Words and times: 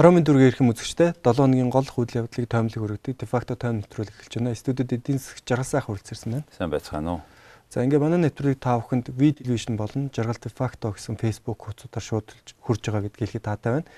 Ороомын 0.00 0.24
дүргийн 0.24 0.48
эрхэм 0.48 0.72
үзэгчтэй 0.72 1.12
7 1.20 1.44
хоногийн 1.44 1.68
гол 1.68 1.84
үйл 1.84 2.24
явдлыг 2.24 2.48
тоомлог 2.48 3.04
өргөдөг 3.04 3.20
дефакто 3.20 3.52
тоом 3.52 3.84
нэвтрүүлэг 3.84 4.16
эхэлж 4.16 4.32
байна. 4.40 4.56
Студиуд 4.56 4.96
эдийн 4.96 5.20
засаг 5.20 5.44
жаргалсаах 5.44 5.92
хүрэлцэрсэн 5.92 6.40
байна. 6.40 6.48
Сайн 6.56 6.72
байцгаана 6.72 7.10
уу? 7.12 7.22
За 7.68 7.84
ингээ 7.84 8.00
манай 8.00 8.16
нэвтрүүлгийг 8.24 8.64
та 8.64 8.80
бүхэнд 8.80 9.12
ви 9.12 9.36
телевизэн 9.36 9.76
болон 9.76 10.08
жаргал 10.08 10.40
дефакто 10.40 10.96
гэсэн 10.96 11.20
Facebook 11.20 11.60
хуудасаар 11.60 12.00
шууд 12.00 12.32
хүрж 12.64 12.80
байгаа 12.80 13.12
гэдгийг 13.12 13.28
хэлэхэд 13.28 13.44
таатай 13.44 13.70
байна. 13.76 13.88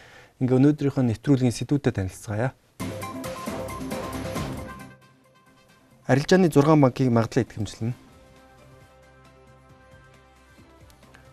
Ингээ 0.42 0.58
өнөөдрийнхөө 0.58 1.04
нэвтрүүлгийн 1.06 1.54
сэдвүүдэд 1.54 1.94
танилцгаая. 1.94 2.50
Арилжааны 6.10 6.50
6 6.50 6.82
банкыг 6.82 7.14
магадлал 7.14 7.46
идэвхжлэнэ. 7.46 7.94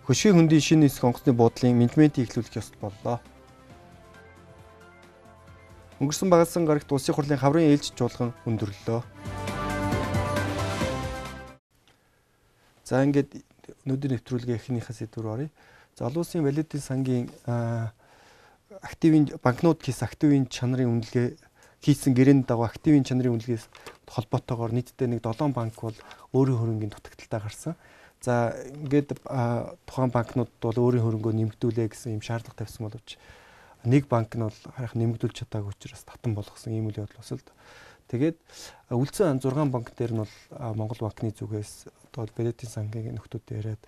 Хөшгийн 0.06 0.38
хөндийн 0.38 0.62
шинэ 0.62 0.86
нисэх 0.86 1.10
онгоцны 1.10 1.34
буудлын 1.34 1.74
менежментийг 1.74 2.30
эхлүүлэх 2.30 2.62
ёстой 2.62 2.86
боллоо. 2.86 3.18
Өнгөрсөн 6.00 6.32
багасан 6.32 6.64
гарагт 6.64 6.88
улсын 6.96 7.12
хурлын 7.12 7.36
хаврын 7.36 7.76
ээлж 7.76 7.92
жуулган 8.00 8.32
өндөрлөлөө. 8.48 9.04
За 12.88 13.04
ингээд 13.04 13.36
өнөөдөр 13.84 14.16
нэвтрүүлгээ 14.16 14.64
эхнийхээ 14.64 14.96
сэдвээр 14.96 15.28
оръё. 15.28 15.50
За 16.00 16.08
олон 16.08 16.24
улсын 16.24 16.48
валютын 16.48 16.80
сангийн 16.80 17.28
активын 18.80 19.28
банкнот 19.44 19.84
кейс 19.84 20.00
активын 20.00 20.48
чанарын 20.48 20.88
үнэлгээ 20.88 21.36
хийсэн 21.84 22.16
гэрээний 22.16 22.48
дагуу 22.48 22.64
активын 22.64 23.04
чанарын 23.04 23.36
үнэлгээс 23.36 23.68
холбоотойгоор 24.08 24.72
нийтдээ 24.72 25.20
нэг 25.20 25.20
7 25.20 25.52
банк 25.52 25.76
бол 25.84 26.00
өөрийн 26.32 26.60
хөрөнгийн 26.64 26.96
дутагдaltaй 26.96 27.44
гарсан. 27.44 27.76
За 28.24 28.56
ингээд 28.72 29.20
тухайн 29.84 30.16
банкнууд 30.16 30.52
бол 30.64 30.80
өөрийн 30.80 31.04
хөрөнгөө 31.04 31.34
нэмэгдүүлээ 31.36 31.92
гэсэн 31.92 32.16
юм 32.16 32.24
шаардлага 32.24 32.64
тавьсан 32.64 32.88
боловч 32.88 33.20
нэг 33.86 34.08
банк 34.12 34.36
нь 34.36 34.44
бол 34.44 34.60
харах 34.76 34.96
нэмэгдүүлж 34.96 35.46
чадаагүй 35.46 35.72
учраас 35.72 36.04
татан 36.04 36.36
болгосон 36.36 36.74
ийм 36.76 36.92
үйл 36.92 37.06
явдал 37.06 37.22
бас 37.22 37.32
л 37.32 37.44
тэгээд 38.12 38.38
үлдсэн 38.92 39.40
6 39.40 39.72
банк 39.72 39.96
дээр 39.96 40.14
нь 40.18 40.24
бол 40.24 40.36
Монгол 40.76 41.08
банкны 41.08 41.32
зүгээс 41.32 41.88
одоо 42.12 42.28
Бэлэтийн 42.36 42.72
сангийн 42.72 43.16
нөхдүүд 43.16 43.46
яриад 43.56 43.84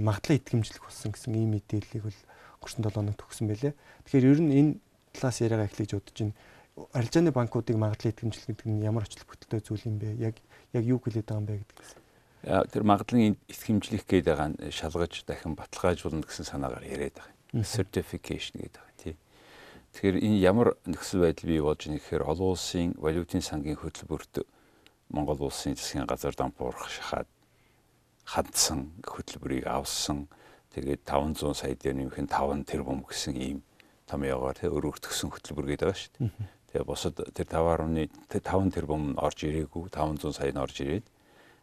магадлал 0.00 0.40
итгэмжлэх 0.40 0.82
болсон 0.82 1.12
гэсэн 1.12 1.36
ийм 1.36 1.54
мэдээллийг 1.54 2.04
бол 2.08 2.20
өнгөрсөн 2.58 2.82
7 2.82 2.98
хоногт 2.98 3.22
өгсөн 3.22 3.46
байлээ. 3.46 3.72
Тэгэхээр 4.08 4.30
ер 4.32 4.40
нь 4.40 4.52
энэ 4.56 4.72
талаас 5.12 5.38
яриагаа 5.44 5.68
эхлэж 5.68 5.90
удаж 5.94 6.16
байна. 6.18 6.34
Арилжааны 6.96 7.30
банкуудыг 7.30 7.76
магадлал 7.76 8.12
итгэмжлэх 8.12 8.48
гэдэг 8.50 8.66
нь 8.66 8.82
ямар 8.82 9.04
очлог 9.04 9.28
бүтэлтэй 9.28 9.60
зүйл 9.60 9.86
юм 9.86 9.96
бэ? 10.00 10.18
Яг 10.18 10.34
яг 10.72 10.84
юу 10.88 10.98
хэлээд 10.98 11.28
байгаа 11.28 11.38
юм 11.38 11.46
бэ 11.46 11.60
гэдгээс. 11.62 11.92
Тэр 12.72 12.82
магадлалын 12.82 13.36
итгэмжлэх 13.46 14.04
гээд 14.08 14.26
байгаа 14.26 14.48
нь 14.56 14.58
шалгаж 14.72 15.22
дахин 15.26 15.52
баталгаажуулна 15.52 16.24
гэсэн 16.24 16.46
санаагаар 16.48 16.86
яриад 16.86 17.18
байгаа. 17.18 17.37
Certification 17.52 18.60
гэдэг 18.60 18.88
Тэгэхээр 19.98 20.20
энэ 20.22 20.38
ямар 20.44 20.76
нөхцөл 20.86 21.26
байдал 21.26 21.48
бий 21.48 21.58
болж 21.58 21.80
байгаа 21.82 21.98
гэхээр 21.98 22.28
олон 22.28 22.48
улсын 22.54 22.94
валютын 23.00 23.42
сангийн 23.42 23.80
хөтөлбөрт 23.80 24.46
Монгол 25.10 25.48
улсын 25.48 25.74
засгийн 25.74 26.06
газар 26.06 26.36
дампуурах 26.36 26.86
шахаад 26.86 27.26
хандсан 28.22 28.92
хөтөлбөрийг 29.02 29.66
авсан. 29.66 30.28
Тэгээд 30.70 31.02
500 31.02 31.56
сая 31.56 31.74
дээр 31.74 31.96
нэмэх 31.98 32.20
нь 32.20 32.30
5 32.30 32.68
тэрбум 32.68 33.02
гэсэн 33.08 33.34
ийм 33.34 33.58
томьёогоор 34.06 34.54
тэ 34.60 34.68
өргөгдсөн 34.68 35.32
хөтөлбөр 35.32 35.66
гэдэг 35.72 35.86
байгаа 35.88 35.98
шүү 35.98 36.12
дээ. 36.14 36.30
Тэгээ 36.68 36.84
бусад 36.86 37.14
тэр 37.34 37.48
5.5 37.50 38.76
тэрбум 38.76 39.16
орж 39.16 39.38
ирээгүй 39.48 39.88
500 39.88 40.36
сая 40.36 40.52
нь 40.52 40.62
орж 40.62 40.76
ирээд 40.84 41.06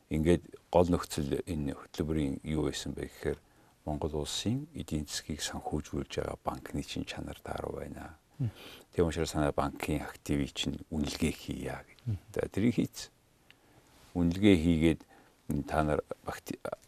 ингээд 0.09 0.43
гол 0.73 0.89
нөхцөл 0.89 1.39
энэ 1.45 1.77
хөтөлбөрийн 1.77 2.41
юу 2.43 2.67
байсан 2.67 2.97
бэ 2.97 3.07
гэхээр 3.07 3.39
Монгол 3.85 4.25
улсын 4.25 4.65
эдийн 4.73 5.05
засгийг 5.05 5.41
санхүүжүүлж 5.45 6.17
байгаа 6.17 6.37
банкны 6.43 6.81
чин 6.83 7.05
чанар 7.05 7.37
тааруу 7.43 7.79
байна. 7.79 8.17
Тийм 8.91 9.07
учраас 9.07 9.31
санаа 9.31 9.53
банкын 9.53 10.01
активыг 10.01 10.51
чинь 10.53 10.81
үнэлгээ 10.89 11.33
хийя 11.33 11.85
гэдэг. 11.85 12.51
Тэрийг 12.51 12.75
хийц. 12.75 13.09
Үнэлгээ 14.17 14.57
хийгээд 14.57 15.01
та 15.69 15.83
нар 15.83 16.01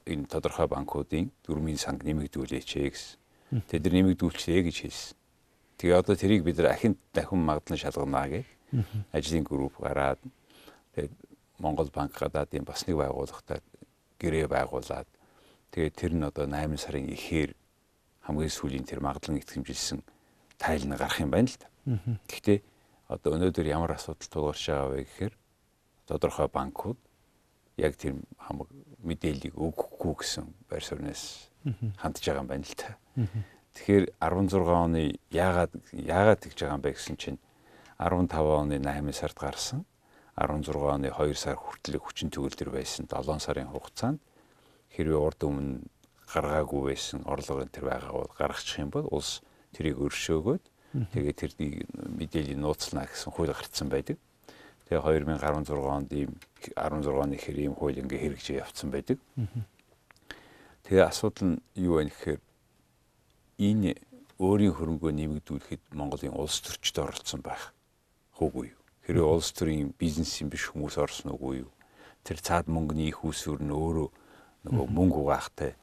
энэ 0.05 0.25
тодорхой 0.25 0.67
банкуудын 0.67 1.31
дөрмийн 1.45 1.77
санг 1.77 2.03
нэмэгдүүлээч 2.03 2.69
гэсэн. 2.73 3.19
Тэд 3.69 3.85
нар 3.85 3.93
нэмэгдүүлчихээ 3.93 4.61
гэж 4.65 4.77
хэлсэн. 4.81 5.17
Тэгээ 5.77 5.99
одоо 6.01 6.15
тэрийг 6.17 6.43
бид 6.43 6.57
нар 6.57 6.73
ахин 6.73 6.97
дахин 7.13 7.45
магадлан 7.45 7.77
шалганаа 7.77 8.27
гэж 8.27 8.47
ажлын 9.13 9.45
групп 9.45 9.77
гараад 9.79 10.19
тэгээд 10.95 11.13
Монгол 11.59 11.89
банк 11.93 12.17
гадаадын 12.17 12.65
бас 12.65 12.83
нэг 12.89 12.97
байгууллагатай 12.97 13.61
гэрээ 14.19 14.47
байгуулад 14.49 15.07
Тэгээд 15.71 15.95
тэр 15.95 16.13
нь 16.15 16.23
одоо 16.23 16.45
8 16.47 16.77
сарын 16.77 17.07
ихээр 17.11 17.51
хамгийн 18.23 18.51
сүүлийн 18.51 18.85
тэр 18.87 18.99
магадлан 18.99 19.39
итгэмжилсэн 19.39 20.03
тайл 20.57 20.83
нь 20.87 20.95
гарах 20.95 21.19
юм 21.21 21.31
байна 21.31 21.47
л 21.47 21.57
да. 21.59 21.67
Гэхдээ 22.27 22.59
одоо 23.07 23.39
өнөөдөр 23.39 23.67
ямар 23.67 23.95
асуудал 23.95 24.27
тулгарч 24.27 24.63
байгаа 24.67 24.89
вэ 24.91 25.03
гэхээр 25.07 25.33
тодорхой 26.07 26.47
банкуд 26.51 26.97
яг 27.77 27.95
тэр 27.95 28.19
хамаг 28.41 28.67
мэдээллийг 29.03 29.55
өгөхгүй 29.55 30.13
гэсэн 30.19 30.45
байр 30.67 30.83
сууриас 30.83 31.47
хандж 32.01 32.23
байгаа 32.25 32.43
юм 32.43 32.49
байна 32.51 32.65
л 32.65 32.75
та. 32.75 32.97
Тэгэхээр 33.77 34.05
16 34.19 34.65
оны 34.65 35.01
яагаад 35.29 35.71
яагаад 35.93 36.39
тэгж 36.41 36.57
байгаа 36.57 36.77
юм 36.79 36.83
бэ 36.83 36.97
гэсэн 36.97 37.15
чинь 37.15 37.39
15 38.01 38.33
оны 38.33 38.75
8 38.81 39.13
сард 39.13 39.37
гарсан 39.37 39.85
16 40.35 40.73
оны 40.73 41.09
2 41.13 41.33
сар 41.37 41.55
хүртэл 41.55 42.01
хүчин 42.01 42.29
төгөлдөр 42.33 42.69
байсан 42.73 43.05
7 43.05 43.39
сарын 43.39 43.69
хугацаанд 43.69 44.19
хэрвээ 44.97 45.21
урд 45.21 45.41
өмнө 45.45 45.85
гаргаагүй 46.33 46.81
байсан 46.91 47.21
орлогын 47.29 47.69
тэр 47.69 47.85
байгаагууд 47.85 48.33
гаргачих 48.33 48.81
юм 48.81 48.89
бол 48.89 49.05
улс 49.13 49.45
тэрийг 49.77 50.01
өршөөгөөд 50.01 50.63
тэгээд 51.13 51.37
тэр 51.37 51.51
мэдээллийг 52.17 52.57
нууцлана 52.57 53.05
гэсэн 53.05 53.31
хууль 53.31 53.53
гарцсан 53.53 53.87
байдаг. 53.93 54.17
Тэгээ 54.89 55.03
2016 55.37 55.77
онд 55.77 56.09
ийм 56.11 56.31
16 56.73 57.13
оны 57.13 57.37
хэр 57.37 57.57
ийм 57.61 57.75
хууль 57.77 58.01
ингээ 58.01 58.23
хэрэгжиж 58.23 58.57
явцсан 58.57 58.89
байдаг. 58.89 59.21
Тэгээ 60.87 61.05
асуудал 61.05 61.53
нь 61.53 61.61
юу 61.75 61.99
вэ 62.01 62.09
гэхээр 62.09 62.41
энэ 63.59 63.99
өөрийн 64.39 64.73
хөрөнгөө 64.73 65.11
нэмэгдүүлэхэд 65.11 65.83
Монголын 65.91 66.33
улс 66.39 66.63
төрчд 66.63 66.95
оролцсон 67.03 67.43
байх 67.43 67.75
хөөгүй 68.39 68.71
юу? 68.71 68.81
Хэрвээ 69.03 69.27
улс 69.27 69.51
төрийн 69.51 69.91
бизнесийн 69.97 70.47
биш 70.47 70.71
хүмүүс 70.71 70.95
орсон 70.97 71.35
уу 71.35 71.67
юу? 71.67 71.71
Тэр 72.23 72.39
цаад 72.39 72.71
мөнгөний 72.71 73.11
их 73.11 73.27
усүр 73.27 73.59
нь 73.59 73.75
өөрөө 73.75 74.07
нөгөө 74.65 74.85
мөнгө 74.97 75.19
угаахтай 75.21 75.75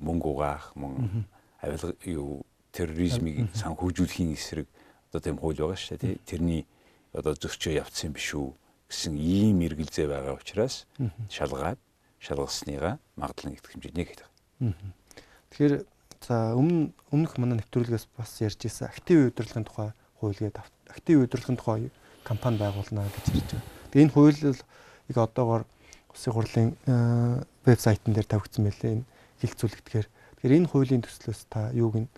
мөнгө 0.00 0.28
угаах 0.32 0.72
мөн 0.76 1.24
авилга 1.60 1.94
юу 2.04 2.42
терроризмыг 2.72 3.52
санхүүжүүлэхийн 3.54 4.32
эсрэг 4.34 4.66
одоо 5.10 5.20
тийм 5.20 5.38
хууль 5.38 5.60
байгаа 5.60 5.76
шүү 5.76 6.00
дээ 6.00 6.20
тэрний 6.24 6.62
одоо 7.12 7.34
зөрчөө 7.34 7.80
явцсан 7.82 8.14
биш 8.14 8.32
үү 8.34 8.54
гэсэн 8.90 9.14
ийм 9.18 9.60
эргэлзээ 9.66 10.06
байгаа 10.08 10.34
учраас 10.38 10.86
шалгаад 11.28 11.78
шалгасныгаа 12.20 12.98
магадлан 13.16 13.54
их 13.54 13.64
хэмжээний 13.64 14.06
гэдэг. 14.06 14.28
Тэгэхээр 15.50 15.74
за 16.22 16.54
өмнө 16.54 16.92
өмнөх 17.10 17.34
манай 17.40 17.58
нэвтрүүлгээс 17.58 18.06
бас 18.14 18.38
ярьж 18.44 18.60
ирсэн 18.66 18.92
актив 18.92 19.32
удирдлагын 19.32 19.66
тухай 19.66 19.90
хууль 20.20 20.36
гэдэг 20.36 20.64
актив 20.92 21.16
удирдлагын 21.24 21.58
тухай 21.58 21.80
компани 22.22 22.60
байгуулна 22.60 23.08
гэж 23.08 23.24
ярьж 23.34 23.50
байгаа. 23.50 23.66
Тэгээ 23.90 24.04
энэ 24.04 24.14
хууль 24.14 24.38
яг 25.10 25.16
одоогоор 25.16 25.64
Улсын 26.10 26.32
хурлын 26.34 26.70
э, 26.86 27.42
вебсайтн 27.64 28.12
дээр 28.12 28.26
тавигдсан 28.26 28.66
байлээ 28.66 28.92
энэ 28.98 29.08
хилцүүлэгдэхээр. 29.40 30.08
Тэгэхээр 30.10 30.56
энэ 30.58 30.70
хуулийн 30.70 31.02
төслөөс 31.06 31.46
та 31.48 31.70
юуг 31.70 31.96
нь 32.02 32.08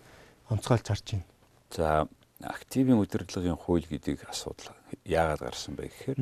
онцгойлж 0.49 0.87
харж 0.89 1.05
байна? 1.13 1.27
За 1.69 2.07
активын 2.41 2.99
удирдлагын 2.99 3.55
хууль 3.55 3.85
гэдэг 3.85 4.27
асуудал 4.27 4.75
яагаад 5.05 5.45
гарсан 5.45 5.75
бэ 5.77 5.87
гэхээр 5.87 6.19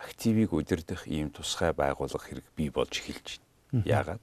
активыг 0.00 0.52
удирдах 0.52 1.04
ийм 1.06 1.30
тусгай 1.30 1.72
байгууллага 1.76 2.24
хэрэг 2.24 2.46
бий 2.56 2.70
болж 2.70 2.94
эхэлж 2.96 3.40
байна. 3.72 3.84
Яагаад? 3.84 4.22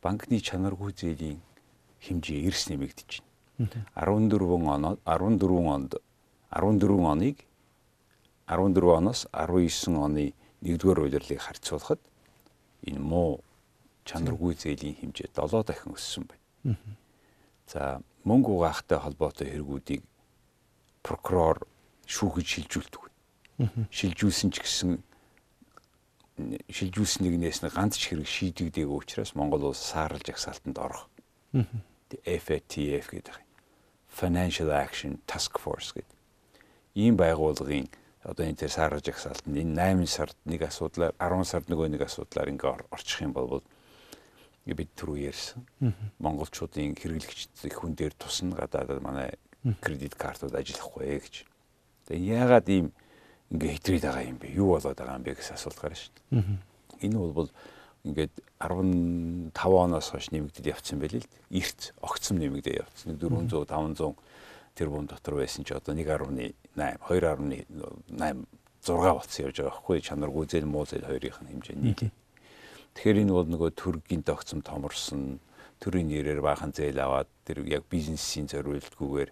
Банкны 0.00 0.40
чанаргүй 0.40 0.96
зээлийн 0.96 1.40
хэмжээ 2.00 2.46
эрс 2.48 2.70
нэмэгдэж 2.72 3.10
байна. 3.58 3.86
14 3.94 4.40
оноо 4.40 4.98
14 5.04 5.68
онд 5.68 5.92
14 6.50 7.12
оныг 7.12 7.36
14 8.48 8.96
оноос 8.98 9.28
19 9.32 9.96
оны 9.96 10.32
1-р 10.62 10.98
удирдлыг 10.98 11.40
харьцуулахад 11.40 12.00
энэ 12.86 13.00
муу 13.00 13.42
чанаргүй 14.04 14.54
зээлийн 14.58 14.98
хэмжээ 14.98 15.30
7 15.34 15.62
дахин 15.62 15.94
өссөн 15.94 16.24
байна. 16.26 16.76
За 17.66 18.02
мөнгө 18.26 18.50
угаахтай 18.58 18.98
холбоотой 18.98 19.48
хэрэгүүдийг 19.50 20.02
прокурор 21.02 21.66
шүүхэж 22.06 22.46
шилжүүлдэг. 22.46 23.02
Шилжүүлсэн 23.90 24.50
ч 24.50 24.56
гэсэн 24.62 24.92
шилжүүлсэн 26.66 27.22
нэгнээс 27.22 27.62
нь 27.62 27.70
ганц 27.70 27.94
ч 27.98 28.10
хэрэг 28.10 28.26
шийдэгдээгүй 28.26 28.98
учраас 28.98 29.34
Монгол 29.38 29.70
улс 29.70 29.82
саарл 29.82 30.18
жагсаалтанд 30.18 30.78
орох. 30.78 31.06
FATF 32.12 33.06
гэдэг 33.14 33.36
Financial 34.12 34.70
Action 34.72 35.22
Task 35.26 35.56
Force 35.58 35.94
гэдэг. 35.94 36.16
Ийм 36.94 37.16
байгууллагын 37.16 37.88
одоо 38.22 38.46
энэ 38.46 38.58
тэр 38.58 38.70
саарж 38.70 39.08
агсаалтанд 39.10 39.56
энэ 39.58 39.74
8 39.98 40.06
сард 40.06 40.36
нэг 40.46 40.62
асуудлаар 40.62 41.14
10 41.18 41.44
сард 41.44 41.66
нөгөө 41.66 41.88
нэг 41.90 42.02
асуудлаар 42.06 42.52
ингээ 42.54 42.90
орчих 42.94 43.22
юм 43.26 43.34
бол 43.34 43.62
бид 44.66 44.90
түрүү 44.94 45.26
ярьсан. 45.26 45.66
Монголчуудын 46.22 46.94
хэрэглэгчдийн 46.94 47.74
хүн 47.74 47.98
дээр 47.98 48.14
тусна 48.14 48.54
гадаадад 48.54 49.02
манай 49.02 49.34
кредит 49.82 50.14
картууд 50.14 50.54
ажиллахгүй 50.54 51.18
гэж. 51.18 51.34
Тэгээ 52.06 52.38
яагаад 52.38 52.66
ийм 52.70 52.94
ингээ 53.50 53.74
хэтрээд 53.74 54.06
байгаа 54.06 54.30
юм 54.30 54.38
бэ? 54.38 54.54
Юу 54.54 54.78
болоод 54.78 54.94
байгаа 54.94 55.18
юм 55.18 55.26
бэ 55.26 55.34
гэсэн 55.34 55.58
асуулт 55.58 55.82
гарна 55.82 55.98
шүү 55.98 56.14
дээ. 56.14 57.10
Энэ 57.10 57.18
бол 57.18 57.50
ингээд 58.06 58.34
15 58.62 59.54
оноос 59.58 60.10
хойш 60.10 60.30
нэмэгдэж 60.30 60.64
явцсан 60.70 60.98
байл 61.02 61.18
л 61.18 61.26
эрт 61.50 61.94
огцом 62.02 62.38
нэмэгдээ 62.38 62.82
явцсан 62.86 63.18
400 63.18 63.66
500 63.66 64.14
тэрбум 64.74 65.06
дотор 65.06 65.38
байсан 65.38 65.62
чи 65.66 65.74
одоо 65.74 65.94
1.8 65.94 66.54
2.8 66.76 68.46
6 68.82 68.98
болцсон 68.98 69.44
явж 69.46 69.56
байгаа 69.62 69.70
байхгүй 69.70 70.00
чанаргүй 70.02 70.44
зээл 70.50 70.66
муу 70.66 70.84
зээл 70.86 71.06
хоёрын 71.06 71.32
хэмжээ 71.38 71.76
нийлээ. 71.78 72.10
Тэгэхээр 72.98 73.22
энэ 73.22 73.32
бол 73.32 73.46
нөгөө 73.46 73.70
төргийн 73.78 74.22
тогтцом 74.26 74.60
томорсон 74.66 75.38
төрийн 75.78 76.10
нэрээр 76.10 76.42
баахан 76.42 76.74
зээл 76.74 76.98
аваад 76.98 77.30
тэр 77.46 77.62
яг 77.70 77.86
бизнесийн 77.86 78.50
зориултгүйгээр 78.50 79.30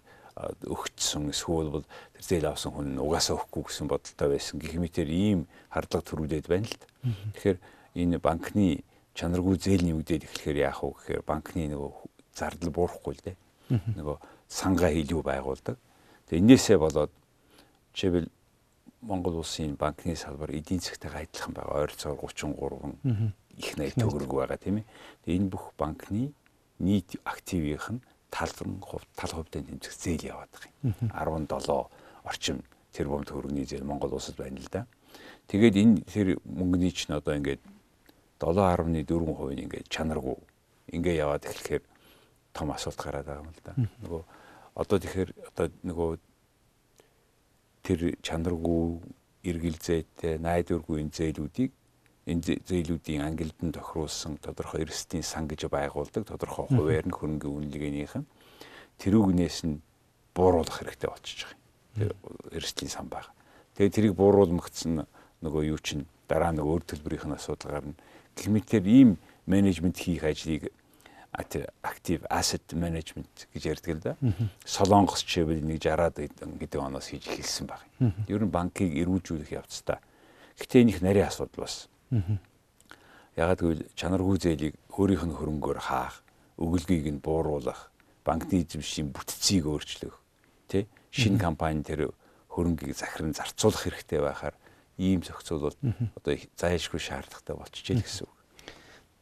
өгчсөн 0.71 1.29
эсвэл 1.35 1.69
бол 1.69 1.85
тэр 2.15 2.23
зээл 2.23 2.47
авсан 2.47 2.71
хүн 2.71 2.95
угаасаа 2.95 3.35
өгөхгүй 3.35 3.63
гэсэн 3.67 3.87
бодолтой 3.91 4.27
байсан 4.31 4.55
гэх 4.57 4.79
мэтэр 4.79 5.09
ийм 5.11 5.45
хардлага 5.67 6.07
төрүүлээд 6.07 6.47
байна 6.47 6.67
л. 6.71 6.79
Тэгэхээр 7.35 7.59
энэ 7.99 8.17
банкны 8.23 8.87
чанаргүй 9.13 9.55
зээл 9.59 9.83
нэмэгдээд 9.83 10.25
эхлэхээр 10.31 10.57
яах 10.63 10.79
вэ 10.79 10.95
гэхээр 10.95 11.23
банкны 11.27 11.67
нөгөө 11.75 11.91
зардал 12.31 12.71
буурахгүй 12.71 13.13
л 13.19 13.23
дээ. 13.27 13.37
Нөгөө 13.99 14.17
сангаа 14.47 14.91
илүү 14.95 15.21
байгуулдаг. 15.21 15.75
Тэгээ 16.31 16.39
энээсээ 16.39 16.77
болоод 16.79 17.11
жишээлбэл 17.93 18.29
Монгол 19.01 19.41
улсын 19.41 19.75
банкны 19.75 20.15
салбар 20.15 20.51
эдийн 20.53 20.79
засгтайгаа 20.79 21.25
адилхан 21.25 21.53
байгаа. 21.53 21.81
Ойролцоогоор 21.81 22.33
33 22.33 23.33
их 23.57 23.77
найд 23.77 23.95
төгрөг 23.97 24.29
байгаа 24.29 24.57
тийм 24.57 24.77
ээ. 24.81 24.85
Тэгээ 25.25 25.37
энэ 25.41 25.49
бүх 25.49 25.73
банкны 25.77 26.33
нийт 26.79 27.17
активийнх 27.25 27.89
нь 27.97 28.01
талан 28.29 28.79
хувь 28.81 29.05
тал 29.15 29.33
хувьтай 29.33 29.61
тэмцэх 29.65 29.93
зээл 29.93 30.29
яваад 30.29 30.49
байгаа 30.53 30.71
юм. 30.85 31.47
17 31.49 31.89
орчим 32.23 32.63
тэрбум 32.93 33.25
төгрөгийн 33.25 33.67
зээл 33.67 33.89
Монгол 33.89 34.13
улсад 34.13 34.37
байна 34.37 34.61
л 34.61 34.69
да. 34.71 34.85
Тэгээд 35.47 35.75
энэ 35.75 36.01
тэр 36.07 36.27
мөнгөний 36.45 36.93
чинь 36.93 37.17
одоо 37.17 37.35
ингээд 37.35 37.61
7.4% 38.39 38.87
нь 38.87 39.63
ингээд 39.65 39.89
чанаргүй 39.89 40.37
ингээ 40.93 41.21
яваад 41.21 41.45
эхлэхээр 41.45 41.83
том 42.53 42.71
асуулт 42.71 42.97
гараад 42.97 43.25
байгаа 43.25 43.43
юм 43.43 43.51
л 43.51 43.61
да. 43.65 43.73
Нөгөө 44.05 44.21
одоо 44.75 44.97
тэгэхээр 44.97 45.31
одоо 45.51 45.65
нөгөө 45.83 46.09
тэр 47.81 48.15
чанаргүй 48.21 49.01
эргэлзээтэй 49.43 50.37
найдваргүй 50.37 51.01
энэ 51.01 51.15
зээлүүдийг 51.17 51.71
энэ 52.29 52.61
зээлүүдийн 52.61 53.25
ангилдан 53.25 53.73
тохируулсан 53.73 54.37
тодорхой 54.37 54.85
эрсдлийн 54.85 55.25
сан 55.25 55.49
гэж 55.49 55.65
байгуулдаг 55.67 56.23
тодорхой 56.29 56.69
хуваар 56.69 57.05
нь 57.09 57.17
хөрөнгөний 57.17 57.57
үнэлгээнийх 57.73 58.15
нь 58.21 58.29
тэрүүгнээс 59.01 59.65
нь 59.65 59.81
бууруулах 60.37 60.77
хэрэгтэй 60.77 61.09
болчихж 61.09 61.39
байгаа 61.49 61.57
юм. 62.05 62.13
Эрсдлийн 62.53 62.91
сан 62.93 63.09
байгаа. 63.09 63.33
Тэгээ 63.73 63.95
тэрийг 63.97 64.13
бууруулмагцсан 64.13 65.09
нөгөө 65.41 65.63
юу 65.73 65.79
чинь 65.81 66.05
дараа 66.29 66.53
нөгөө 66.53 66.71
өөр 66.77 66.83
төлбөрийнх 66.85 67.25
нь 67.25 67.35
асуудал 67.35 67.81
гарна. 67.81 67.97
Гэмээр 68.37 68.85
ийм 68.85 69.17
менежмент 69.49 69.97
хийх 69.97 70.23
ажлыг 70.23 70.69
active 71.31 72.25
asset 72.29 72.65
management 72.75 73.47
гэж 73.55 73.63
ярьдаг 73.65 73.91
л 73.95 74.03
да. 74.03 74.13
Солонгос 74.65 75.23
чивэл 75.23 75.63
нэг 75.63 75.79
60-аад 75.79 76.19
гэдэг 76.59 76.79
оноос 76.79 77.07
хийж 77.11 77.27
эхэлсэн 77.31 77.67
баг. 77.67 77.81
Ер 78.27 78.43
нь 78.43 78.51
банкыг 78.51 78.91
эрүүжүүлэх 78.91 79.55
явцдаа. 79.55 80.03
Гэтэ 80.59 80.83
энэ 80.83 80.91
их 80.91 80.99
нарийн 81.01 81.31
асуудал 81.31 81.63
бас. 81.63 81.87
Ягаад 83.39 83.59
гэвэл 83.63 83.87
чанаргүй 83.95 84.37
зээлийг 84.43 84.75
өөрийнх 84.91 85.23
нь 85.23 85.37
хөрөнгөөр 85.39 85.79
хаах, 85.79 86.19
өгөлгийг 86.59 87.07
нь 87.07 87.23
бууруулах, 87.23 87.87
банкны 88.27 88.59
эзэмшийн 88.59 89.15
бүтцийг 89.15 89.71
өөрчлөх, 89.71 90.19
тий? 90.67 90.91
Шинэ 91.15 91.39
компани 91.39 91.79
тэр 91.79 92.11
хөрөнгийг 92.51 92.91
захиран 92.91 93.31
зарцуулах 93.31 93.87
хэрэгтэй 93.87 94.19
байхаар 94.19 94.55
ийм 94.99 95.23
зохицуул 95.23 95.71
бол 95.71 95.77
одоо 96.19 96.35
зайлшгүй 96.59 96.99
шаардлагатай 96.99 97.55
болчихжээ 97.55 98.03
гэсэн 98.03 98.27
үг. 98.27 98.35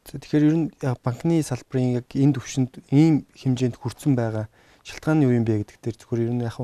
Тэгэхээр 0.08 0.48
ер 0.48 0.56
нь 0.56 0.68
банкны 1.04 1.44
салбарын 1.44 2.00
яг 2.00 2.08
энэ 2.16 2.36
төвшөнд 2.38 2.72
ийм 2.90 3.28
хэмжээнд 3.36 3.76
хүрсэн 3.78 4.16
байгаа 4.16 4.48
шалтгаан 4.88 5.22
нь 5.22 5.26
юу 5.28 5.36
юм 5.36 5.46
бэ 5.46 5.66
гэдэг 5.66 5.78
дээр 5.84 5.98
зөвхөн 6.00 6.24
ер 6.24 6.34
нь 6.34 6.46
яг 6.48 6.58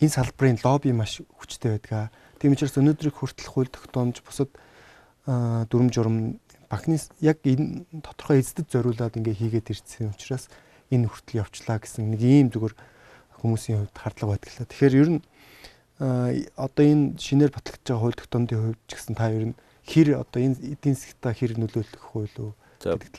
энэ 0.00 0.14
салбарын 0.16 0.58
лобби 0.64 0.90
маш 0.90 1.22
хүчтэй 1.38 1.78
байдаг. 1.78 2.10
Тийм 2.40 2.56
учраас 2.56 2.74
өнөөдрийг 2.74 3.14
хүртэл 3.14 3.50
хууль 3.52 3.70
тогтоомж 3.70 4.24
бусад 4.26 4.50
дүрм 5.70 5.88
журм 5.94 6.40
банкны 6.66 6.98
яг 7.22 7.38
энэ 7.46 7.86
тодорхой 8.02 8.42
эздэд 8.42 8.68
зориулаад 8.68 9.14
ингээ 9.16 9.38
хийгээд 9.38 9.70
ирсэн 9.70 10.10
учраас 10.10 10.50
энэ 10.90 11.06
хүртэл 11.08 11.46
явчлаа 11.46 11.78
гэсэн 11.78 12.10
нэг 12.10 12.20
ийм 12.20 12.48
зүгээр 12.50 12.74
хүмүүсийн 13.38 13.86
хувьд 13.86 13.96
хардлага 13.96 14.34
байдаг 14.34 14.50
л. 14.50 14.66
Тэгэхээр 14.66 14.98
ер 14.98 15.10
нь 15.14 15.20
одоо 16.58 16.84
энэ 16.84 17.14
шинээр 17.22 17.54
батлагдж 17.54 17.86
байгаа 17.86 18.02
хууль 18.02 18.18
тогтоомдын 18.18 18.60
хувьд 18.74 18.80
ч 18.88 18.90
гэсэн 18.98 19.14
та 19.14 19.30
ер 19.30 19.54
нь 19.54 19.58
хэр 19.84 20.20
одоо 20.24 20.40
энэ 20.42 20.76
эдийн 20.76 20.96
засгтаа 20.96 21.32
хэр 21.36 21.56
нөлөөлөх 21.60 22.02
хууль 22.02 22.36
үү? 22.40 22.52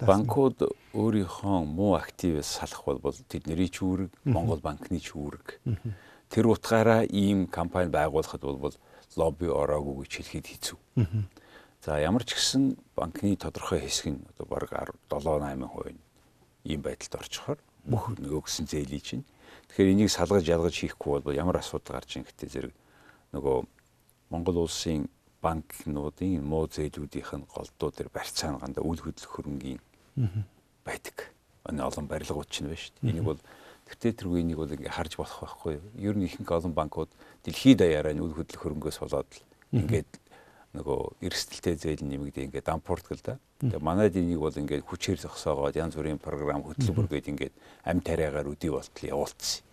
Банкуд 0.05 0.61
өөрийнхөө 0.93 1.65
муу 1.65 1.97
активээс 1.97 2.61
салах 2.61 3.01
бол 3.01 3.17
тэдний 3.29 3.69
ч 3.69 3.81
үүрэг, 3.81 4.11
Монгол 4.25 4.61
банкны 4.61 5.01
ч 5.01 5.17
үүрэг. 5.17 5.57
Тэр 6.29 6.45
утгаараа 6.53 7.01
ийм 7.05 7.47
компани 7.49 7.89
байгуулахад 7.89 8.41
бол 8.41 8.75
лобби 9.15 9.49
ороогүй 9.49 10.05
гэж 10.05 10.11
хэлэхэд 10.21 10.47
хэцүү. 10.53 10.77
За 11.85 11.97
ямар 12.01 12.25
ч 12.25 12.37
гэсэн 12.37 12.77
банкны 12.97 13.37
тодорхой 13.37 13.81
хэсэг 13.81 14.05
нь 14.13 14.25
одоо 14.33 14.45
баг 14.45 14.69
7 14.69 14.93
8% 15.09 15.97
ийм 16.65 16.81
байдалд 16.81 17.13
орчихоор 17.21 17.59
бүх 17.85 18.09
нөгөө 18.17 18.41
гисэн 18.45 18.65
зээлий 18.65 19.01
чинь. 19.01 19.25
Тэгэхээр 19.69 19.93
энийг 19.93 20.09
салгаж 20.09 20.45
ялгаж 20.49 20.73
хийхгүй 20.73 21.21
бол 21.21 21.37
ямар 21.37 21.61
асуудал 21.61 22.01
гарч 22.01 22.17
ийн 22.17 22.25
гэтээ 22.25 22.49
зэрэг 22.49 22.73
нөгөө 23.33 23.57
Монгол 24.33 24.65
улсын 24.65 25.05
банкнуудын 25.45 26.41
муу 26.41 26.65
зээлүүдийнх 26.65 27.31
нь 27.37 27.45
голдуу 27.45 27.89
дээр 27.93 28.09
барьцаанганда 28.09 28.81
үл 28.81 28.97
хөдлөх 28.97 29.29
хөрөнгийн 29.29 29.79
байдаг. 30.81 31.29
Энэ 31.69 31.85
олон 31.85 32.05
барилгууд 32.09 32.49
чинь 32.49 32.65
байна 32.65 32.81
шүү 32.81 32.93
дээ. 32.97 33.09
Энийг 33.13 33.25
бол 33.29 33.41
тэгтээ 33.85 34.11
тэргүй 34.25 34.41
энийг 34.41 34.57
бол 34.57 34.73
ингээ 34.73 34.89
харж 34.89 35.13
болох 35.21 35.39
байхгүй 35.45 35.71
юу? 35.77 35.85
Ер 36.01 36.15
нь 36.17 36.25
ихэнх 36.25 36.49
олон 36.49 36.73
банкуд 36.73 37.09
дэлхийд 37.45 37.81
даяараа 37.81 38.17
үл 38.17 38.33
хөдлөх 38.33 38.61
хөрөнгөөс 38.61 38.97
болоод 39.01 39.29
ингээд 39.69 40.11
нөгөө 40.75 40.99
эрсдэлтэй 41.25 41.75
зээл 41.79 42.03
нэмэгдээ 42.05 42.45
ингээд 42.49 42.67
дампуурдаг 42.69 43.15
л 43.15 43.23
да. 43.23 43.35
Тэгээ 43.61 43.81
манайд 43.81 44.13
энийг 44.17 44.41
бол 44.41 44.53
ингээд 44.53 44.83
хүчээр 44.83 45.19
зогсоогоод 45.23 45.77
янз 45.77 45.95
бүрийн 45.95 46.19
програм 46.19 46.61
хөтөлбөр 46.65 47.07
гээд 47.07 47.31
ингээд 47.31 47.55
амь 47.87 48.03
тариагаар 48.03 48.51
өдий 48.51 48.69
болтол 48.73 49.09
явуулсан. 49.09 49.63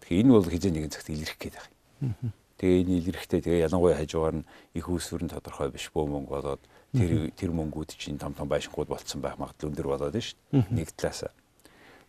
Тэгэхээр 0.00 0.22
энэ 0.24 0.32
бол 0.32 0.48
хизээ 0.48 0.72
нэгэн 0.72 0.94
цагт 0.94 1.12
илэрх 1.12 1.36
гээд 1.36 1.54
байгаа. 1.58 2.32
Тэгээ 2.58 2.82
энэ 2.82 2.94
илэрхтэй 2.98 3.40
тэгээ 3.40 3.64
ялангуяа 3.70 3.98
хажуугаар 4.02 4.42
нь 4.42 4.48
их 4.74 4.90
усвэр 4.90 5.22
нь 5.22 5.30
тодорхой 5.30 5.70
биш 5.70 5.90
бөө 5.94 6.06
мөнгө 6.10 6.32
болоод 6.34 6.62
тэр 6.90 7.30
тэр 7.38 7.50
мөнгүүд 7.54 7.94
чинь 7.94 8.18
том 8.18 8.34
том 8.34 8.50
байшингууд 8.50 8.90
болцсон 8.90 9.22
байх 9.22 9.38
магадлал 9.38 9.70
өндөр 9.70 9.86
болоод 9.86 10.14
нь 10.18 10.26
шүү 10.26 10.38
дээ. 10.50 10.74
Нэг 10.74 10.90
талаас. 10.98 11.30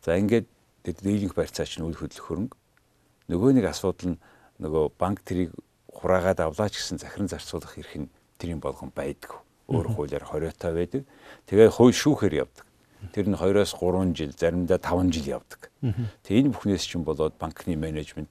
За 0.01 0.18
ингээд 0.18 0.50
дийлэнх 0.84 1.36
барьцаа 1.38 1.70
чинь 1.70 1.86
үл 1.86 1.94
хөдлөх 1.94 2.25
хөрөнгө. 2.25 2.58
Нөгөө 3.29 3.51
нэг 3.62 3.65
асуудал 3.70 4.18
нь 4.18 4.22
нөгөө 4.58 4.98
банк 4.98 5.22
тэрийг 5.22 5.53
хураагаад 5.94 6.39
авлаач 6.39 6.74
гэсэн 6.79 6.98
захиран 6.98 7.29
зарцуулах 7.29 7.77
эрх 7.77 7.94
нь 7.94 8.10
тэрийн 8.39 8.63
болгон 8.63 8.89
байдаг. 8.96 9.44
Өөр 9.70 9.94
хуулиар 9.94 10.25
20 10.25 10.58
та 10.58 10.74
байдаг. 10.74 11.06
Тэгээ 11.46 11.70
хууль 11.70 11.94
шүүхээр 11.94 12.41
явдаг. 12.48 12.65
Тэр 13.13 13.29
нь 13.32 13.36
2-оос 13.36 13.74
3 13.75 14.15
жил, 14.15 14.34
заримдаа 14.36 14.77
5 14.77 15.13
жил 15.13 15.39
явдаг. 15.39 15.72
Тэгээ 16.24 16.44
энэ 16.44 16.53
бүхнээс 16.53 16.84
чинь 16.84 17.03
болоод 17.08 17.36
банкны 17.39 17.75
менежмент 17.75 18.29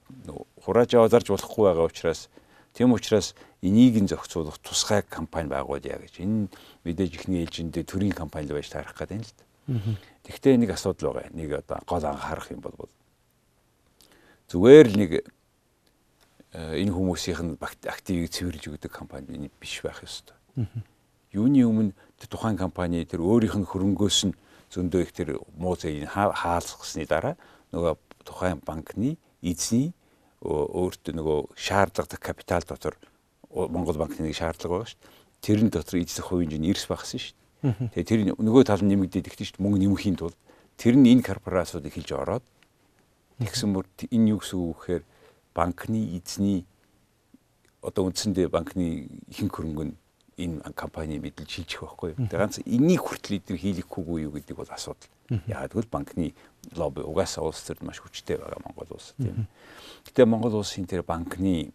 хурааж 0.61 0.95
аваа 0.95 1.09
зарж 1.09 1.33
болохгүй 1.33 1.65
байгаа 1.73 1.89
учраас 1.89 2.29
тийм 2.77 2.93
учраас 2.93 3.35
энийг 3.63 3.97
нь 3.97 4.09
зохицуулах 4.09 4.61
тусгай 4.61 5.03
компани 5.03 5.49
байгуулъя 5.49 5.99
гэж. 5.99 6.21
Энэ 6.21 6.53
мэдээж 6.85 7.13
ихний 7.17 7.43
ээлжиндээ 7.45 7.85
төрийн 7.89 8.13
компани 8.13 8.53
байж 8.53 8.69
таарах 8.69 8.93
гэдэг 8.93 9.17
юм 9.17 9.25
л 9.25 9.33
да. 9.33 9.45
Тэгвэл 10.29 10.61
нэг 10.61 10.71
асуудал 10.77 11.17
байгаа. 11.17 11.33
Нэг 11.33 11.65
одоо 11.65 11.81
гол 11.89 12.05
анхаарах 12.05 12.53
юм 12.53 12.61
бол 12.61 12.77
зүгээр 14.53 14.87
л 14.93 14.97
нэг 15.01 15.11
Э, 16.53 16.81
энэ 16.81 16.97
хүмүүсийнх 16.97 17.43
нь 17.45 17.55
активийг 17.61 18.33
цэвэрлж 18.33 18.73
өгдөг 18.73 18.89
компани 18.89 19.53
биш 19.61 19.85
байх 19.85 20.01
ёстой. 20.01 20.33
Юуны 21.29 21.61
өмнө 21.61 21.93
тухайн 22.25 22.57
компани 22.57 23.05
тэр 23.05 23.21
өөрийнх 23.21 23.61
нь 23.61 23.69
хөрөнгөөс 23.69 24.33
нь 24.33 24.35
зөндөө 24.73 25.01
их 25.03 25.13
тэр 25.13 25.41
муу 25.57 25.77
зэйг 25.77 26.09
хаалгасны 26.13 27.07
дараа 27.09 27.35
нөгөө 27.73 27.97
тухайн 28.25 28.61
банкны 28.65 29.17
эзний 29.43 29.93
өөртөө 30.45 31.15
нөгөө 31.17 31.39
шаардлагатай 31.57 32.21
капитал 32.21 32.63
дотор 32.63 32.95
Монгол 33.51 33.97
банкны 33.97 34.29
нэг 34.29 34.37
шаардлага 34.37 34.85
байгаа 34.85 34.91
шүү 34.93 35.01
дээ. 35.01 35.13
Тэрэн 35.41 35.71
дотор 35.73 35.97
эзлэх 35.99 36.27
хувийн 36.29 36.53
жин 36.53 36.69
эрс 36.69 36.85
багсан 36.87 37.19
шүү 37.19 37.35
дээ. 37.65 38.05
Тэгээ 38.05 38.09
тэр 38.09 38.21
нөгөө 38.37 38.65
тал 38.69 38.85
нь 38.85 38.93
нэмэгдээд 38.93 39.29
ихтэй 39.33 39.47
шүү 39.49 39.57
дээ. 39.59 39.65
Мөнгө 39.65 39.81
нэмэхийн 39.83 40.17
тулд 40.21 40.37
тэр 40.77 40.95
нь 40.95 41.09
энэ 41.11 41.27
корпорациудыг 41.27 41.97
хилж 41.97 42.11
ороод 42.13 42.45
тэгсэн 43.43 43.73
мөр 43.73 43.87
энэ 43.99 44.31
юу 44.37 44.39
гэсэн 44.39 44.59
үг 44.63 44.79
гэхээр 44.79 45.03
банкны 45.57 46.01
эзний 46.15 46.67
одоо 47.83 48.11
үндсэндээ 48.11 48.47
банкны 48.53 49.11
ихэнх 49.33 49.55
хөрөнгө 49.55 49.85
нь 49.91 49.95
энэ 50.38 50.73
компани 50.78 51.18
мэдэлж 51.18 51.50
хийчих 51.50 51.83
байхгүй. 51.83 52.14
Тэгээ 52.14 52.38
ганц 52.38 52.62
энийг 52.62 53.02
хүртэл 53.02 53.42
эдгээр 53.42 53.59
хийлгэхгүй 53.59 54.23
юу 54.25 54.33
гэдэг 54.38 54.57
бол 54.57 54.71
асуудал. 54.71 55.11
Яагаад 55.28 55.75
гэвэл 55.75 55.90
банкны 55.90 56.33
лобби 56.78 57.02
угаасаа 57.02 57.45
улс 57.45 57.61
төрд 57.66 57.83
маш 57.83 57.99
хүчтэй 57.99 58.38
байгаа 58.38 58.62
Монгол 58.62 58.95
улс 58.95 59.12
тийм. 59.18 59.50
Гэтэ 60.07 60.25
Монгол 60.25 60.62
улсын 60.62 60.87
тэр 60.87 61.02
банкны 61.02 61.75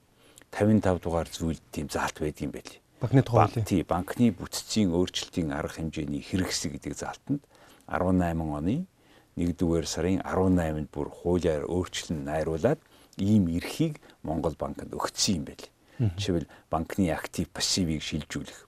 55 0.56 1.04
дугаар 1.04 1.28
зүйл 1.28 1.60
тийм 1.70 1.92
заалт 1.92 2.18
байдгийн 2.18 2.56
байли. 2.56 2.80
Банкны 3.04 3.22
тухай. 3.22 3.52
Тий, 3.68 3.84
банкны 3.84 4.32
бүтцийн 4.32 4.96
өөрчлөлтийн 4.96 5.52
арга 5.52 5.76
хэмжээний 5.76 6.24
хэрэгсэл 6.24 6.72
гэдэг 6.72 6.94
заалтанд 6.96 7.44
18 7.92 8.40
оны 8.40 8.88
1-р 9.36 9.86
сарын 9.90 10.22
18-нд 10.22 10.90
бүр 10.94 11.10
хуулиар 11.10 11.66
өөрчлөн 11.66 12.22
найруулад 12.24 12.80
ийм 13.18 13.50
эрхийг 13.50 14.00
Монгол 14.22 14.56
банкнд 14.56 14.94
өгсөн 14.94 15.42
юм 15.42 15.46
байли. 15.50 15.73
Жишээл 16.00 16.48
банкны 16.70 17.12
актив 17.12 17.50
пассивыг 17.50 18.02
шилжүүлэх, 18.02 18.68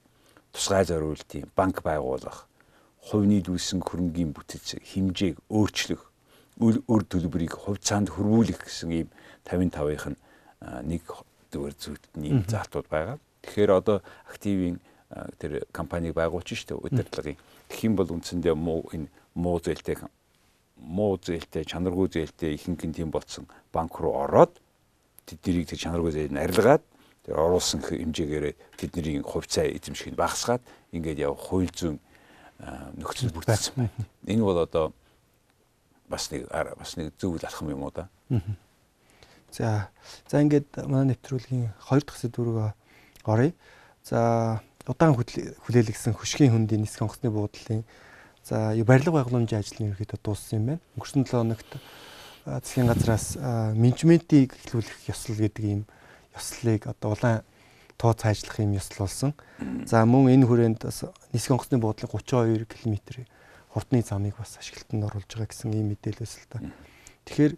тусгай 0.53 0.86
зориултын 0.86 1.50
банк 1.55 1.82
байгуулах, 1.82 2.46
хувь 3.01 3.25
нийлүүлсэн 3.25 3.82
хөрөнгийн 3.82 4.34
бүтэц 4.34 4.77
хэмжээг 4.82 5.41
өөрчлөх, 5.50 6.01
өр 6.62 7.03
төлбөрийг 7.10 7.53
хувь 7.53 7.82
цаанд 7.82 8.13
хөрвүүлэх 8.13 8.65
гэсэн 8.65 8.91
ийм 8.94 9.10
55-ийнх 9.46 10.08
нь 10.13 10.20
нэг 10.86 11.03
дүүр 11.51 11.74
зүйлт 11.75 12.05
нэм 12.15 12.46
заалтууд 12.48 12.88
байгаа. 12.89 13.17
Тэгэхээр 13.44 13.72
одоо 13.72 14.01
активын 14.29 14.79
тэр 15.39 15.65
компаниг 15.72 16.15
байгуулж 16.15 16.55
штэ 16.55 16.75
удирдлагын. 16.75 17.38
Юм 17.84 17.94
бол 17.96 18.10
үндсэндээ 18.10 18.55
муу 18.55 18.89
энэ 18.94 19.10
муу 19.36 19.60
зээлтэй 19.60 19.98
муу 20.77 21.17
зээлтэй 21.22 21.63
чанаргүй 21.65 22.08
зээлтэй 22.12 22.55
ихэнх 22.55 22.84
нь 22.84 22.96
тийм 22.96 23.10
болсон 23.12 23.48
банк 23.72 23.96
руу 24.00 24.25
ороод 24.25 24.60
тэднийг 25.25 25.70
тэр 25.70 25.79
чанаргүй 25.79 26.12
зээл 26.12 26.34
нь 26.36 26.41
арилгаад 26.41 26.84
тэр 27.25 27.41
оруулсан 27.41 27.82
хэмжээгээр 27.82 28.53
тэдний 28.77 29.22
хувьцаа 29.25 29.65
эзэмших 29.65 30.13
нь 30.13 30.20
багасгаад 30.20 30.62
ингээд 30.94 31.25
явах 31.25 31.41
хууль 31.41 31.70
зүйн 31.74 31.98
нөхцөл 33.01 33.34
бүрдсэн 33.34 33.74
байна. 33.75 34.05
Энэ 34.29 34.46
бол 34.46 34.62
одоо 34.62 34.94
бас 36.08 36.29
нэг 36.32 36.48
бас 36.50 36.96
нэг 36.96 37.17
зөв 37.17 37.41
алхам 37.41 37.70
юм 37.74 37.84
уу 37.84 37.91
да. 37.91 38.08
За 39.51 39.89
за 40.29 40.41
ингээд 40.41 40.86
манай 40.86 41.17
нэвтрүүлгийн 41.17 41.74
2 41.89 42.05
дахь 42.05 42.22
сэдвүүрөө 42.22 42.70
оръё. 43.25 43.51
За 44.05 44.62
удаан 44.86 45.17
хүлээлгсэн 45.17 46.13
хөшгийн 46.13 46.53
хөндийн 46.53 46.86
нисэх 46.86 47.01
онгоцны 47.01 47.34
буудлын 47.34 47.82
за 48.46 48.77
барилга 48.86 49.17
байгууламжийн 49.25 49.65
ажлын 49.65 49.98
ерөөхдөө 49.98 50.20
дууссан 50.22 50.60
юм 50.62 50.65
байна. 50.77 50.82
Өнгөрсөн 50.94 51.25
7 51.25 51.41
хоногт 51.41 51.72
засгийн 52.46 52.88
газраас 52.88 53.34
менежментийг 53.74 54.53
эхлүүлэх 54.53 55.10
ёслол 55.10 55.41
гэдэг 55.41 55.65
ийм 55.65 55.82
ёслолыг 56.35 56.87
одоо 56.87 57.15
улаан 57.15 57.41
тууц 57.97 58.21
хайжлах 58.21 58.59
юм 58.59 58.75
ёслол 58.75 59.07
болсон. 59.07 59.33
За 59.87 60.05
мөн 60.05 60.31
энэ 60.35 60.45
хүрээнд 60.45 60.83
бас 60.83 61.07
нисэх 61.31 61.55
онгоцны 61.55 61.79
буудлын 61.79 62.11
32 62.11 62.67
км 62.67 63.23
хурдны 63.71 64.03
замыг 64.03 64.35
бас 64.37 64.59
ашиглалтанд 64.59 65.03
оруулж 65.07 65.27
байгаа 65.31 65.51
гэсэн 65.51 65.71
ийм 65.75 65.95
мэдээлэл 65.95 66.23
өсөл 66.27 66.47
та. 66.51 66.59
Тэгэхээр 67.27 67.53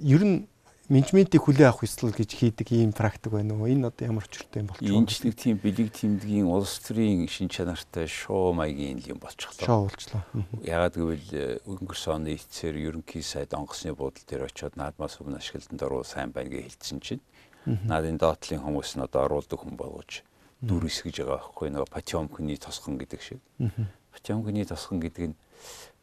ер 0.00 0.22
нь 0.24 0.48
менежментийг 0.88 1.42
хүлээн 1.42 1.68
авах 1.68 1.82
ёслол 1.82 2.14
гэж 2.14 2.30
хийдэг 2.30 2.70
ийм 2.70 2.92
практик 2.94 3.34
байна 3.34 3.58
уу? 3.58 3.66
Энэ 3.66 3.90
одоо 3.90 4.06
ямар 4.06 4.24
учиртай 4.24 4.62
юм 4.62 4.70
болчих 4.70 4.86
вэ? 4.86 4.94
Нэг 4.94 5.34
тийм 5.34 5.56
бэлэг 5.58 5.90
тэмдгийн 5.90 6.46
улс 6.46 6.78
төрийн 6.78 7.26
шин 7.26 7.50
чанартай 7.50 8.06
шоу 8.06 8.54
маягийн 8.54 9.02
юм 9.02 9.18
болчихлоо. 9.18 9.66
Шоу 9.66 9.80
болчлоо. 9.90 10.22
Ягаад 10.62 10.94
гэвэл 10.94 11.28
э, 11.34 11.58
өнгөрсөн 11.66 12.22
оны 12.22 12.38
эцсээр 12.38 12.78
ерөнхий 12.78 13.24
сайд 13.26 13.50
онгоцны 13.50 13.98
буудлын 13.98 14.30
дээр 14.30 14.46
очиод 14.46 14.78
наадмаас 14.78 15.18
өмнө 15.18 15.42
ашиглалтанд 15.42 15.82
оруу 15.82 16.06
сайн 16.06 16.30
байна 16.30 16.54
гэж 16.54 16.78
хэлсэн 16.78 17.02
чинь 17.02 17.24
наадын 17.66 18.18
доотлын 18.18 18.62
хүмүүс 18.62 18.96
нь 18.96 19.04
одоо 19.04 19.26
оруулдаг 19.26 19.58
хүн 19.60 19.76
болгож 19.76 20.22
дүр 20.62 20.86
эсгэж 20.88 21.20
байгаа 21.20 21.38
байхгүй 21.42 21.68
нөгөө 21.74 21.90
Патёмкны 21.92 22.56
тосгон 22.56 22.96
гэдэг 22.98 23.20
шиг. 23.20 23.40
Патёмкны 24.14 24.64
тосгон 24.64 25.00
гэдэг 25.02 25.24
нь 25.30 25.36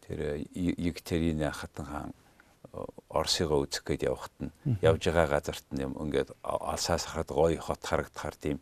тэр 0.04 0.44
Екатерина 0.54 1.52
хатан 1.52 1.86
хаан 1.86 2.12
Оросыгоо 3.10 3.64
үзэх 3.64 3.86
гээд 3.86 4.10
явхад 4.10 4.34
нь 4.42 4.52
явж 4.82 5.06
байгаа 5.06 5.38
газарт 5.38 5.66
нь 5.72 5.86
ингээд 5.86 6.34
алсаас 6.42 7.06
харахад 7.06 7.30
гоё 7.30 7.62
хот 7.62 7.82
харагдахаар 7.86 8.36
тийм 8.36 8.58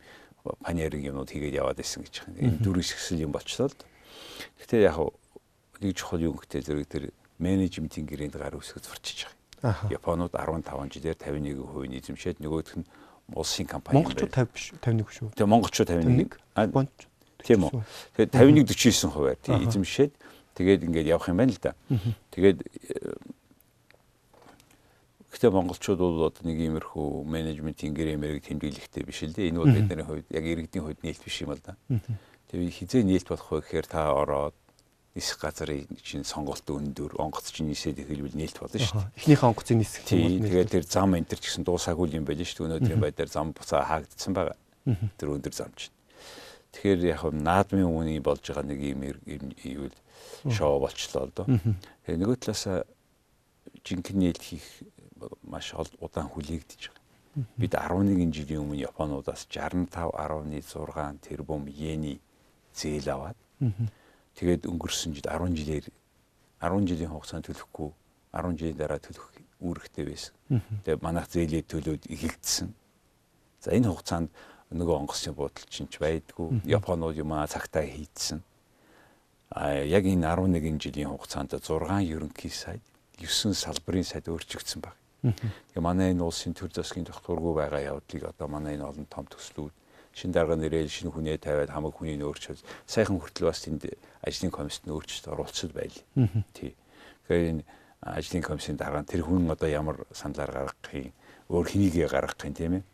панерын 0.60 1.08
юмнууд 1.08 1.32
хийгээд 1.32 1.56
яваад 1.56 1.80
исэн 1.80 2.04
гэж 2.04 2.14
байна. 2.28 2.44
Энэ 2.44 2.60
дүр 2.60 2.84
эсгсэл 2.84 3.24
юм 3.24 3.32
болчлоо. 3.32 3.72
Гэтэ 4.60 4.84
яг 4.84 5.00
нэг 5.80 5.96
чухал 5.96 6.20
юм 6.20 6.36
гэхдээ 6.36 6.60
зэрэг 6.60 6.88
тэр 6.92 7.04
менежментийн 7.40 8.04
гэрээнд 8.04 8.36
гар 8.36 8.54
үсгэж 8.60 8.84
зурчиж 8.84 9.18
байгаа. 9.24 9.41
Японууд 9.62 10.34
15 10.34 10.90
жилээр 10.98 11.18
51% 11.18 11.86
нь 11.86 11.96
эзэмшээд 12.02 12.38
нөгөөх 12.42 12.82
нь 12.82 12.86
улсын 13.30 13.66
компани 13.66 14.02
Монголчууд 14.02 14.34
50 14.34 14.52
биш 14.52 14.64
51 14.82 15.06
шүү. 15.06 15.28
Тэгээ 15.38 15.52
монголчууд 15.54 15.90
51. 15.94 16.34
Японч. 16.58 16.90
Тийм 17.46 17.60
үү. 17.70 17.72
Тэгээд 18.18 18.32
51 18.34 18.74
49 18.74 19.14
хувиар 19.14 19.38
тийм 19.38 19.62
эзэмшээд 19.62 20.12
тэгээд 20.58 20.84
ингээд 20.86 21.10
явах 21.14 21.30
юм 21.30 21.38
байна 21.38 21.54
л 21.54 21.62
да. 21.62 21.72
Тэгээд 22.34 22.58
Гэхдээ 25.32 25.48
монголчууд 25.48 25.98
бол 25.98 26.28
одоо 26.28 26.44
нэг 26.44 26.60
иймэрхүү 26.60 27.24
менежментийн 27.24 27.96
гэрэмэрийг 27.96 28.46
тэмдэглэхтэй 28.46 29.02
биш 29.02 29.24
л 29.24 29.32
дээ. 29.32 29.48
Энэ 29.48 29.58
бол 29.64 29.72
бидний 29.72 30.04
хувьд 30.04 30.28
яг 30.28 30.44
иргэдийн 30.44 30.84
хувьд 30.84 31.00
нээлт 31.00 31.24
биш 31.24 31.40
юм 31.40 31.56
л 31.56 31.62
да. 31.64 31.74
Тэгээд 32.52 32.68
хизээ 32.68 33.02
нээлт 33.02 33.32
болох 33.32 33.48
вэ 33.48 33.58
гэхээр 33.64 33.86
та 33.88 34.12
ороод 34.12 34.54
нисэх 35.12 35.36
газрын 35.44 35.84
чинь 36.00 36.24
сонголт 36.24 36.64
өндөр 36.64 37.20
онгоц 37.20 37.52
чинь 37.52 37.68
нисээд 37.68 38.00
эхэлвэл 38.00 38.32
нээлт 38.32 38.58
болно 38.64 38.80
шүү 38.80 38.96
дээ. 38.96 39.12
Эхнийхээ 39.20 39.48
онгоцыг 39.52 39.76
нисэх 39.76 40.08
юм 40.08 40.40
бол 40.40 40.48
тэгээд 40.48 40.72
тэр 40.72 40.84
зам 40.88 41.12
энэ 41.12 41.28
төр 41.28 41.40
ч 41.40 41.44
гэсэн 41.52 41.64
дуусаагүй 41.68 42.16
юм 42.16 42.24
байл 42.24 42.40
шүү 42.40 42.64
дээ. 42.64 42.68
Өнөөдрийн 42.80 43.02
байдлаар 43.04 43.28
зам 43.28 43.52
буцаа 43.52 43.84
хаагдсан 43.84 44.32
байгаа. 44.32 44.56
Тэр 45.20 45.36
өндөр 45.36 45.52
зам 45.52 45.68
чинь. 45.76 45.92
Тэгэхээр 46.72 47.00
яг 47.12 47.28
наадмын 47.28 47.92
үний 47.92 48.24
болж 48.24 48.40
байгаа 48.40 48.64
нэг 48.64 48.80
юм 48.80 49.04
ивэл 49.04 49.96
шоу 50.48 50.80
болчлоо 50.80 51.28
л 51.28 51.36
доо. 51.36 51.46
Тэгээ 52.08 52.16
нөгөө 52.16 52.36
талаас 52.40 52.88
жинхэнэ 53.84 54.32
нээлт 54.32 54.42
хийх 54.42 54.64
маш 55.44 55.76
удаан 55.76 56.32
хүлээгдэж 56.32 56.80
байгаа. 56.88 57.00
Бид 57.60 57.76
11 57.76 58.32
жилийн 58.32 58.64
өмнө 58.64 58.88
Японуудаас 58.88 59.44
65.6 59.48 61.20
тэрбум 61.20 61.68
йений 61.68 62.20
зээл 62.72 63.08
аваад 63.12 63.36
Тэгээд 64.38 64.66
өнгөрсөн 64.66 65.12
жил 65.16 65.28
10 65.28 65.56
жилээр 65.56 65.86
10 66.62 66.88
жилийн 66.88 67.12
хугацаанд 67.12 67.46
төлөхгүй 67.50 67.90
10 68.32 68.56
жилийн 68.58 68.78
дараа 68.78 69.00
төлөх 69.02 69.28
үүрэгтэй 69.60 70.04
байсан. 70.08 70.34
Тэгээд 70.84 71.02
манайх 71.02 71.28
зээлээ 71.28 71.62
төлөөд 71.68 72.02
эхэлсэн. 72.08 72.72
За 73.60 73.70
энэ 73.76 73.90
хугацаанд 73.92 74.30
нөгөө 74.72 74.96
онгоцны 75.04 75.32
буудал 75.36 75.68
чинь 75.68 75.90
байдгүй. 75.90 76.64
Японууд 76.64 77.16
юм 77.20 77.32
аа 77.36 77.46
цагтаа 77.46 77.84
хийдсэн. 77.84 78.40
А 79.52 79.84
яг 79.84 80.04
энэ 80.08 80.24
11 80.24 80.80
жилийн 80.80 81.12
хугацаанд 81.12 81.52
6 81.60 82.08
ерөнхий 82.08 82.50
сайд 82.50 82.82
9 83.20 83.52
салбарын 83.52 84.04
сайд 84.04 84.32
өөрчигдсөн 84.32 84.80
баг. 84.80 84.96
Тэгээ 85.22 85.84
манай 85.84 86.10
энэ 86.10 86.24
улсын 86.24 86.56
төр 86.56 86.72
засгийн 86.72 87.06
тогтворгүй 87.06 87.54
байгаа 87.54 87.94
явдлыг 87.94 88.32
одоо 88.32 88.48
манай 88.48 88.74
энэ 88.74 88.88
олон 88.88 89.06
том 89.06 89.28
төслүүд 89.28 89.74
шин 90.12 90.32
дарга 90.32 90.56
нэрэл 90.56 90.88
шинэ 90.88 91.10
хүнээ 91.12 91.38
тавиад 91.40 91.72
хамаг 91.72 91.96
хүнийг 91.96 92.22
өөрчилж 92.22 92.60
сайхан 92.86 93.18
хүртэл 93.18 93.48
бас 93.48 93.64
тэнд 93.64 93.88
ажлын 94.20 94.52
комиссд 94.52 94.84
өөрчлөлт 94.86 95.26
оруулцад 95.32 95.72
байл. 95.72 95.96
Тий. 96.52 96.76
Тэгэхээр 97.24 97.50
энэ 97.56 97.64
ажлын 98.02 98.42
комиссийн 98.44 98.76
дараа 98.76 99.02
тэр 99.02 99.24
хүн 99.24 99.48
одоо 99.48 99.68
ямар 99.68 100.04
саналаар 100.12 100.74
гаргахын 100.76 101.12
өөр 101.48 101.66
хэнийгээ 101.70 102.08
гаргахын 102.12 102.54
тийм 102.54 102.72
ээ. 102.80 102.84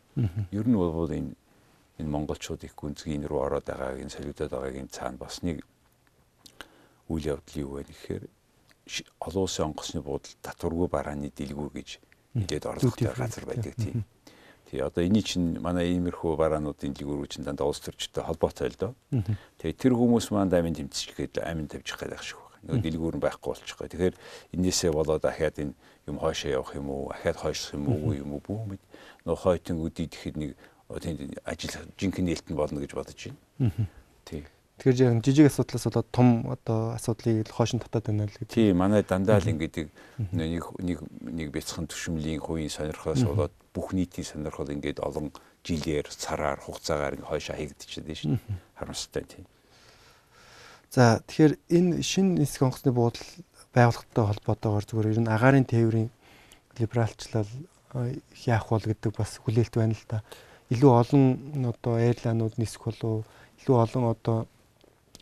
Ер 0.53 0.67
нь 0.69 0.77
бол 0.79 1.11
энэ 1.11 1.35
энэ 1.99 2.11
монголчууд 2.11 2.63
их 2.65 2.75
гүнзгий 2.79 3.19
рүү 3.19 3.41
ороод 3.43 3.67
байгааг 3.67 3.99
энэ 3.99 4.15
солиудад 4.15 4.51
байгаагийн 4.55 4.89
цаана 4.89 5.19
бас 5.19 5.43
нэг 5.43 5.67
үйл 7.11 7.35
явдал 7.35 7.57
юу 7.59 7.71
вэ 7.81 7.89
гэхээр 7.89 8.25
олон 9.19 9.43
улсын 9.43 9.67
онгоцны 9.73 10.01
буудал 10.01 10.35
татваргүй 10.43 10.89
барааны 10.89 11.33
дэлгүүр 11.35 11.73
гэж 11.75 11.89
нэлээд 12.39 12.65
орлоготой 12.69 13.13
газар 13.17 13.45
байдаг 13.45 13.75
тийм. 13.75 14.05
Тий 14.69 14.81
одоо 14.85 15.01
эний 15.05 15.25
чинь 15.25 15.57
манай 15.65 15.89
иймэрхүү 15.97 16.37
бараануудын 16.37 16.93
дэлгүүрүүд 16.93 17.33
чинь 17.33 17.47
дандаа 17.49 17.73
улс 17.73 17.81
төрчтэй 17.81 18.21
холбоотой 18.21 18.69
л 18.69 18.77
доо. 18.77 18.93
Тэгээ 19.65 19.81
тэр 19.81 19.97
хүмүүс 19.97 20.29
маань 20.29 20.53
амин 20.53 20.77
тэмцэжлэхэд 20.77 21.41
амин 21.41 21.73
тавьчих 21.73 21.97
гэдэг 21.97 22.21
шиг 22.21 22.37
байна. 22.37 22.77
Нөгөө 22.77 22.85
дэлгүүр 22.85 23.17
нь 23.17 23.25
байхгүй 23.25 23.49
болчих 23.49 23.79
гоо. 23.81 23.89
Тэгэхээр 23.89 24.17
энээсээ 24.53 24.93
болоод 24.93 25.25
ахаад 25.25 25.57
энэ 25.57 25.73
юм 26.05 26.17
хойшоо 26.21 26.51
явах 26.53 26.77
юм 26.77 26.93
уу? 26.93 27.09
Ахаад 27.17 27.41
хойших 27.41 27.81
юм 27.81 27.89
уу 27.89 28.13
юм 28.13 28.37
уу 28.37 28.45
бүү 28.45 28.77
мэд. 28.77 28.83
Нөгөө 29.25 29.41
хойтон 29.41 29.81
үдий 29.81 30.05
тэгэхэд 30.05 30.37
нэг 30.37 30.51
тэнд 31.01 31.41
ажил 31.49 31.73
жинхэнэ 31.97 32.29
нээлт 32.29 32.47
нь 32.53 32.59
болно 32.61 32.81
гэж 32.85 32.93
бодож 32.93 33.17
байна. 33.17 33.89
Тий. 34.29 34.45
Тэгэхээр 34.79 35.11
яг 35.11 35.25
жижиг 35.27 35.51
асуудлаас 35.51 35.85
болоод 35.91 36.09
том 36.15 36.29
одоо 36.47 36.95
асуудлыг 36.95 37.51
хойшин 37.51 37.83
татаад 37.83 38.07
байна 38.15 38.31
л 38.31 38.39
гэдэг. 38.39 38.55
Тийм 38.55 38.79
манай 38.79 39.03
дандаа 39.03 39.43
л 39.43 39.51
ингээд 39.51 39.91
нэг 40.31 40.63
нэг 40.79 40.99
нэг 41.03 41.49
бяцхан 41.51 41.91
төшмөлийн 41.91 42.39
хувийн 42.39 42.71
сонирхоос 42.71 43.27
болоод 43.27 43.55
бүх 43.75 43.91
нийтийн 43.91 44.23
сонирхол 44.23 44.71
ингээд 44.71 45.03
олон 45.03 45.35
жилээр 45.67 46.07
цараар 46.07 46.63
хугацаагаар 46.63 47.19
ингээд 47.19 47.27
хойшоо 47.27 47.59
хаягдчихад 47.59 48.07
шүү. 48.07 48.39
Харамсалтай 48.79 49.25
тийм. 49.27 49.45
За 50.95 51.21
тэгэхээр 51.27 51.53
энэ 51.75 52.03
шинэ 52.07 52.39
нисэх 52.39 52.63
онгоцны 52.63 52.95
буудал 52.95 53.27
байгууллагатай 53.75 54.25
холбоотойгоор 54.25 54.85
зүгээр 54.87 55.11
ер 55.13 55.21
нь 55.21 55.29
агаарын 55.35 55.67
тээврийн 55.69 56.09
либералчлал 56.79 57.51
яах 58.47 58.67
бол 58.71 58.87
гэдэг 58.87 59.13
бас 59.13 59.37
хүлээлт 59.43 59.75
байна 59.75 59.99
л 59.99 60.07
да. 60.09 60.23
Илүү 60.73 60.93
олон 61.03 61.25
одоо 61.67 61.99
эйрлайнууд 61.99 62.57
нисэх 62.57 62.87
болов 62.87 63.29
илүү 63.61 63.77
олон 63.77 64.05
одоо 64.15 64.47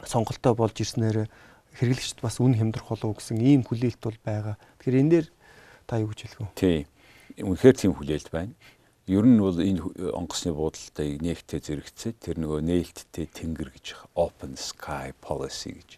сонголтоо 0.06 0.54
болж 0.54 0.78
ирснээр 0.80 1.28
хэрэглэгчд 1.76 2.25
бас 2.25 2.40
үн 2.40 2.56
хямдрах 2.56 2.88
болов 2.88 3.20
гэсэн 3.20 3.42
ийм 3.42 3.62
хүлээлт 3.66 4.00
бол 4.00 4.18
байгаа. 4.25 4.56
Тэгэхээр 4.80 5.00
энэ 5.02 5.10
дээр 5.12 5.26
та 5.84 6.00
юу 6.00 6.08
гэж 6.10 6.20
хэлэх 6.25 6.40
вэ? 6.40 6.48
Тийм. 6.56 6.84
Үнэхээр 7.36 7.76
тийм 7.76 7.92
хүлээлт 7.92 8.28
байна. 8.32 8.54
Ер 9.06 9.22
нь 9.22 9.38
бол 9.38 9.54
энэ 9.54 9.84
онгоцны 10.16 10.50
буудалтай 10.56 11.20
нэгтээ 11.20 11.60
зэрэгцээ 11.62 12.12
тэр 12.16 12.36
нөгөө 12.42 12.60
нээлттэй 12.64 13.26
тэнгэр 13.30 13.70
гэж 13.76 13.86
open 14.18 14.58
sky 14.58 15.14
policy 15.22 15.78
гэж. 15.78 15.90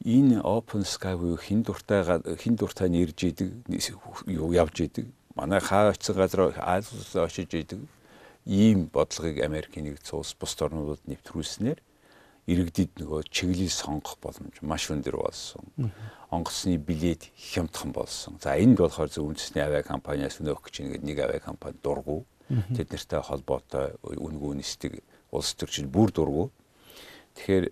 Энэ 0.00 0.40
open 0.40 0.86
sky 0.88 1.12
буюу 1.12 1.36
хин 1.36 1.60
дуртай 1.60 2.00
хин 2.40 2.56
дуртай 2.56 2.88
нэрж 2.88 3.20
идэг 3.20 3.52
юу 4.24 4.48
явж 4.56 4.80
идэг. 4.80 5.12
Манай 5.36 5.60
хаа 5.60 5.92
очсон 5.92 6.16
газар 6.16 6.56
айлс 6.56 7.12
очиж 7.12 7.52
идэг. 7.52 7.84
Ийм 8.48 8.88
бодлогыг 8.88 9.44
Америкийн 9.44 9.92
нэгдсэн 9.92 10.16
улс 10.16 10.32
бус 10.32 10.56
орнуудад 10.56 11.04
нэвтрүүлснээр 11.04 11.84
иргэдэд 12.50 12.98
нөгөө 12.98 13.30
чиглэл 13.30 13.70
сонгох 13.70 14.18
боломж 14.18 14.58
маш 14.66 14.90
өндөр 14.90 15.16
болсон. 15.22 15.70
Онгоцны 16.34 16.76
билет 16.76 17.30
хямдхан 17.38 17.92
болсон. 17.94 18.38
За 18.42 18.58
энд 18.58 18.78
болохоор 18.78 19.10
зөв 19.10 19.30
үндэсний 19.30 19.62
авиа 19.62 19.82
компаниас 19.86 20.42
өнөөх 20.42 20.66
гэж 20.66 20.74
нэг 20.82 21.02
нэг 21.06 21.18
авиа 21.22 21.38
компани 21.38 21.78
дургу. 21.82 22.26
Тэд 22.50 22.90
нартай 22.90 23.22
холбоотой 23.22 23.94
үнэгүй 24.02 24.58
нисдэг 24.58 25.02
улс 25.30 25.54
төрчид 25.54 25.86
бүр 25.86 26.10
дургу. 26.10 26.50
Тэгэхээр 27.38 27.70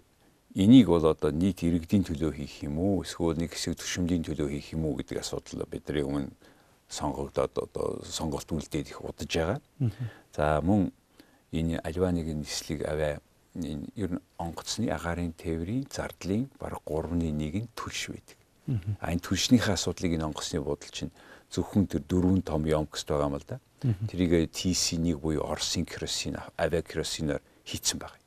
энийг 0.54 0.86
бол 0.86 1.04
одоо 1.06 1.30
нийт 1.30 1.62
иргэдийн 1.66 2.06
төлөө 2.06 2.32
хийх 2.38 2.62
юм 2.62 2.78
уу 2.78 3.02
эсвэл 3.02 3.34
нэг 3.34 3.52
хэсэг 3.52 3.74
төшөмлийн 3.78 4.22
төлөө 4.22 4.48
хийх 4.54 4.72
юм 4.78 4.86
уу 4.86 4.96
гэдэг 5.02 5.18
асуудал 5.18 5.66
бидний 5.66 6.06
өмнө 6.06 6.30
сонгогдоод 6.88 7.54
одоо 7.58 8.00
сонголт 8.06 8.48
үлдээд 8.48 8.94
их 8.94 9.02
удаж 9.02 9.28
байгаа. 9.28 9.60
За 10.34 10.62
мөн 10.62 10.92
энэ 11.52 11.82
альва 11.84 12.10
нэгэн 12.12 12.40
нислэг 12.40 12.86
авиа 12.86 13.20
ер 13.64 14.10
нь 14.14 14.22
онгоцны 14.38 14.90
агаарын 14.90 15.32
тээврийн 15.34 15.86
зардлын 15.90 16.48
бараг 16.58 16.82
3-ны 16.86 17.32
1 17.32 17.64
нь 17.64 17.72
түлш 17.74 18.12
байдаг. 18.12 18.38
А 19.00 19.10
энэ 19.12 19.24
түлшнийхээ 19.24 19.74
асуудлыг 19.74 20.12
энэ 20.14 20.28
онгоцны 20.28 20.60
буудал 20.60 20.92
чинь 20.92 21.10
зөвхөн 21.50 21.88
тэр 21.88 22.02
дөрвөн 22.04 22.42
том 22.44 22.62
ёмкст 22.68 23.08
байгаа 23.08 23.28
юм 23.32 23.36
л 23.40 23.46
да. 23.48 23.58
Тэрийг 23.80 24.52
TC1 24.52 25.16
буюу 25.16 25.46
Оросын 25.46 25.86
керосин, 25.86 26.36
авиа 26.56 26.82
керосиноор 26.82 27.40
хийцэн 27.64 27.98
байгаа. 27.98 28.20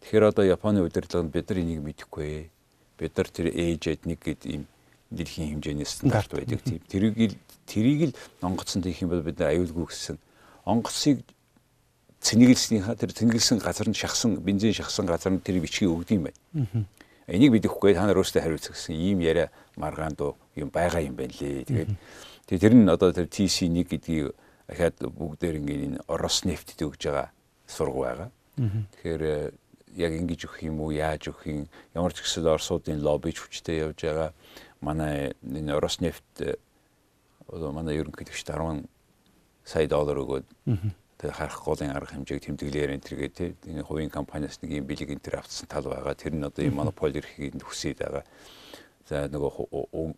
Тэгэхээр 0.00 0.24
одоо 0.24 0.44
Японы 0.46 0.82
удирдлаганд 0.82 1.32
бид 1.32 1.50
нар 1.50 1.58
энийг 1.58 1.82
мэдэхгүй. 1.82 2.50
Бид 2.98 3.12
нар 3.16 3.28
тэр 3.28 3.50
ээжэд 3.50 4.06
нэг 4.06 4.18
гэд 4.22 4.42
ийм 4.46 4.64
дэлхийн 5.10 5.58
хэмжээний 5.58 5.86
стандарт 5.86 6.30
байдаг. 6.32 6.62
Тийм. 6.62 6.80
Тэрийг 6.86 7.36
тэрийг 7.66 8.00
л 8.12 8.18
онгоцонд 8.40 8.86
хийх 8.86 9.02
юм 9.02 9.10
бол 9.10 9.22
бид 9.22 9.40
аюулгүй 9.40 9.86
гэсэн. 9.90 10.18
Онгоцыг 10.64 11.24
цэнэглэснийхаа 12.28 12.92
тэр 12.92 13.16
цэнэглэсэн 13.16 13.58
газар 13.64 13.88
нь 13.88 13.96
шахсан 13.96 14.36
бензин 14.44 14.76
шахсан 14.76 15.08
газар 15.08 15.32
нь 15.32 15.40
тэр 15.40 15.64
бичгийг 15.64 15.88
өгд 15.88 16.12
юм 16.12 16.28
байна. 16.28 16.84
Энийг 17.24 17.56
бидэхгүй 17.56 17.96
та 17.96 18.04
нар 18.04 18.20
өөрсдөө 18.20 18.44
хариуцах 18.44 18.76
гэсэн 18.76 18.96
ийм 18.96 19.24
яриа 19.24 19.48
маргаан 19.80 20.12
доо 20.12 20.36
юм 20.52 20.68
байгаа 20.68 21.00
юм 21.00 21.16
байна 21.16 21.32
лээ. 21.32 21.64
Тэгээд 21.64 21.90
тэгээд 22.44 22.64
тэр 22.68 22.74
нь 22.76 22.88
одоо 22.88 23.12
тэр 23.16 23.28
TC1 23.32 23.88
гэдгийг 23.88 24.36
ахаад 24.68 24.96
бүгдээр 25.00 25.60
ингээд 25.60 25.84
энэ 25.88 26.00
Орос 26.08 26.44
нефтд 26.44 26.84
өгж 26.84 27.00
байгаа 27.08 27.28
сург 27.64 27.96
байгаа. 27.96 28.28
Тэгэхээр 28.92 29.22
э, 29.24 29.36
яг 29.96 30.12
ингэж 30.12 30.40
өгөх 30.44 30.60
юм 30.68 30.84
уу 30.84 30.92
яаж 30.92 31.32
өгөх 31.32 31.48
юм 31.48 31.68
ямар 31.96 32.12
ч 32.12 32.20
гэсэн 32.20 32.44
Оросуудын 32.44 33.00
лобби 33.00 33.32
хүчтэй 33.32 33.88
явж 33.88 34.04
байгаа. 34.04 34.32
Манай 34.84 35.32
энэ 35.40 35.72
Орос 35.72 36.00
нефт 36.04 36.24
э, 36.44 36.60
одоо 37.48 37.72
манай 37.72 37.96
ерөнхийлөгчд 37.96 38.52
10 38.52 38.84
сая 39.64 39.88
доллар 39.88 40.20
өгөөд 40.20 40.46
тэгээ 41.18 41.34
харах 41.34 41.60
голын 41.66 41.90
арга 41.90 42.14
хэмжээг 42.14 42.42
тэмдэглээр 42.46 42.94
энэ 42.94 43.06
төргээ 43.06 43.30
тий 43.34 43.50
энэ 43.66 43.82
хувийн 43.82 44.10
компаниас 44.10 44.62
нэг 44.62 44.78
юм 44.78 44.86
бэлэг 44.86 45.10
энэ 45.18 45.24
төр 45.26 45.42
авцсан 45.42 45.66
тал 45.66 45.90
байгаа. 45.90 46.14
Тэр 46.14 46.38
нь 46.38 46.46
одоо 46.46 46.62
юм 46.62 46.78
монополь 46.78 47.18
эрхийг 47.18 47.58
хүсээд 47.58 47.98
байгаа. 48.06 48.24
За 49.10 49.26
нөгөө 49.26 49.66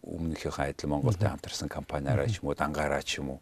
өмнөхийнхээ 0.04 0.76
адил 0.76 0.92
Монголд 0.92 1.22
хамтарсан 1.24 1.72
компаниараа 1.72 2.28
ч 2.28 2.44
юм 2.44 2.52
уу 2.52 2.58
дангаараа 2.58 3.00
ч 3.00 3.24
юм 3.24 3.36
уу. 3.36 3.40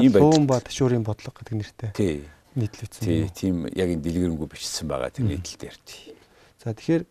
Ийм 0.00 0.16
баун 0.16 0.48
ба 0.48 0.64
ташуурын 0.64 1.04
бодлого 1.04 1.36
гэдэг 1.36 1.54
нэртэй. 1.60 1.90
Тий. 1.92 2.24
Нийтлэгдсэн. 2.56 3.04
Тий, 3.04 3.28
тийм 3.34 3.66
яг 3.68 3.90
энэ 3.90 4.00
дэлгэрэнгүй 4.00 4.48
бичсэн 4.48 4.88
байгаа 4.88 5.10
тэр 5.12 5.28
нийтлэл 5.28 5.60
дээр 5.60 5.76
тий. 5.84 6.14
За 6.62 6.72
тэгэхээр 6.72 7.04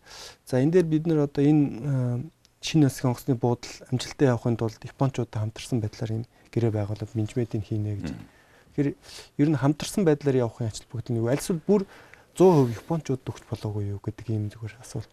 за 0.48 0.58
энэ 0.58 0.72
дээр 0.80 0.86
бид 0.88 1.04
нар 1.06 1.28
одоо 1.28 1.44
энэ 1.44 2.32
шинэ 2.64 2.88
насгийн 2.88 3.12
онгоцны 3.12 3.36
буудал 3.36 3.70
амжилттай 3.92 4.32
явахын 4.32 4.56
тулд 4.56 4.80
Япончуудад 4.80 5.36
хамтарсан 5.36 5.78
байдлаар 5.84 6.24
энэ 6.24 6.28
гэрээ 6.48 6.72
байгуулалт 6.72 7.12
менежментийг 7.12 7.68
хийнэ 7.68 7.92
гэж 8.00 8.08
Тэгэхээр 8.74 8.98
ер 9.38 9.48
нь 9.54 9.60
хамтарсан 9.62 10.02
байдлаар 10.02 10.50
явахын 10.50 10.66
ачлал 10.66 10.90
бүгд 10.90 11.14
нэг 11.14 11.30
альсвал 11.30 11.62
бүр 11.62 11.86
100% 12.34 12.74
японочдод 12.82 13.22
өгч 13.22 13.46
болоогүй 13.46 13.94
юу 13.94 14.00
гэдэг 14.02 14.26
ийм 14.34 14.50
зүгээр 14.50 14.82
асуулт. 14.82 15.06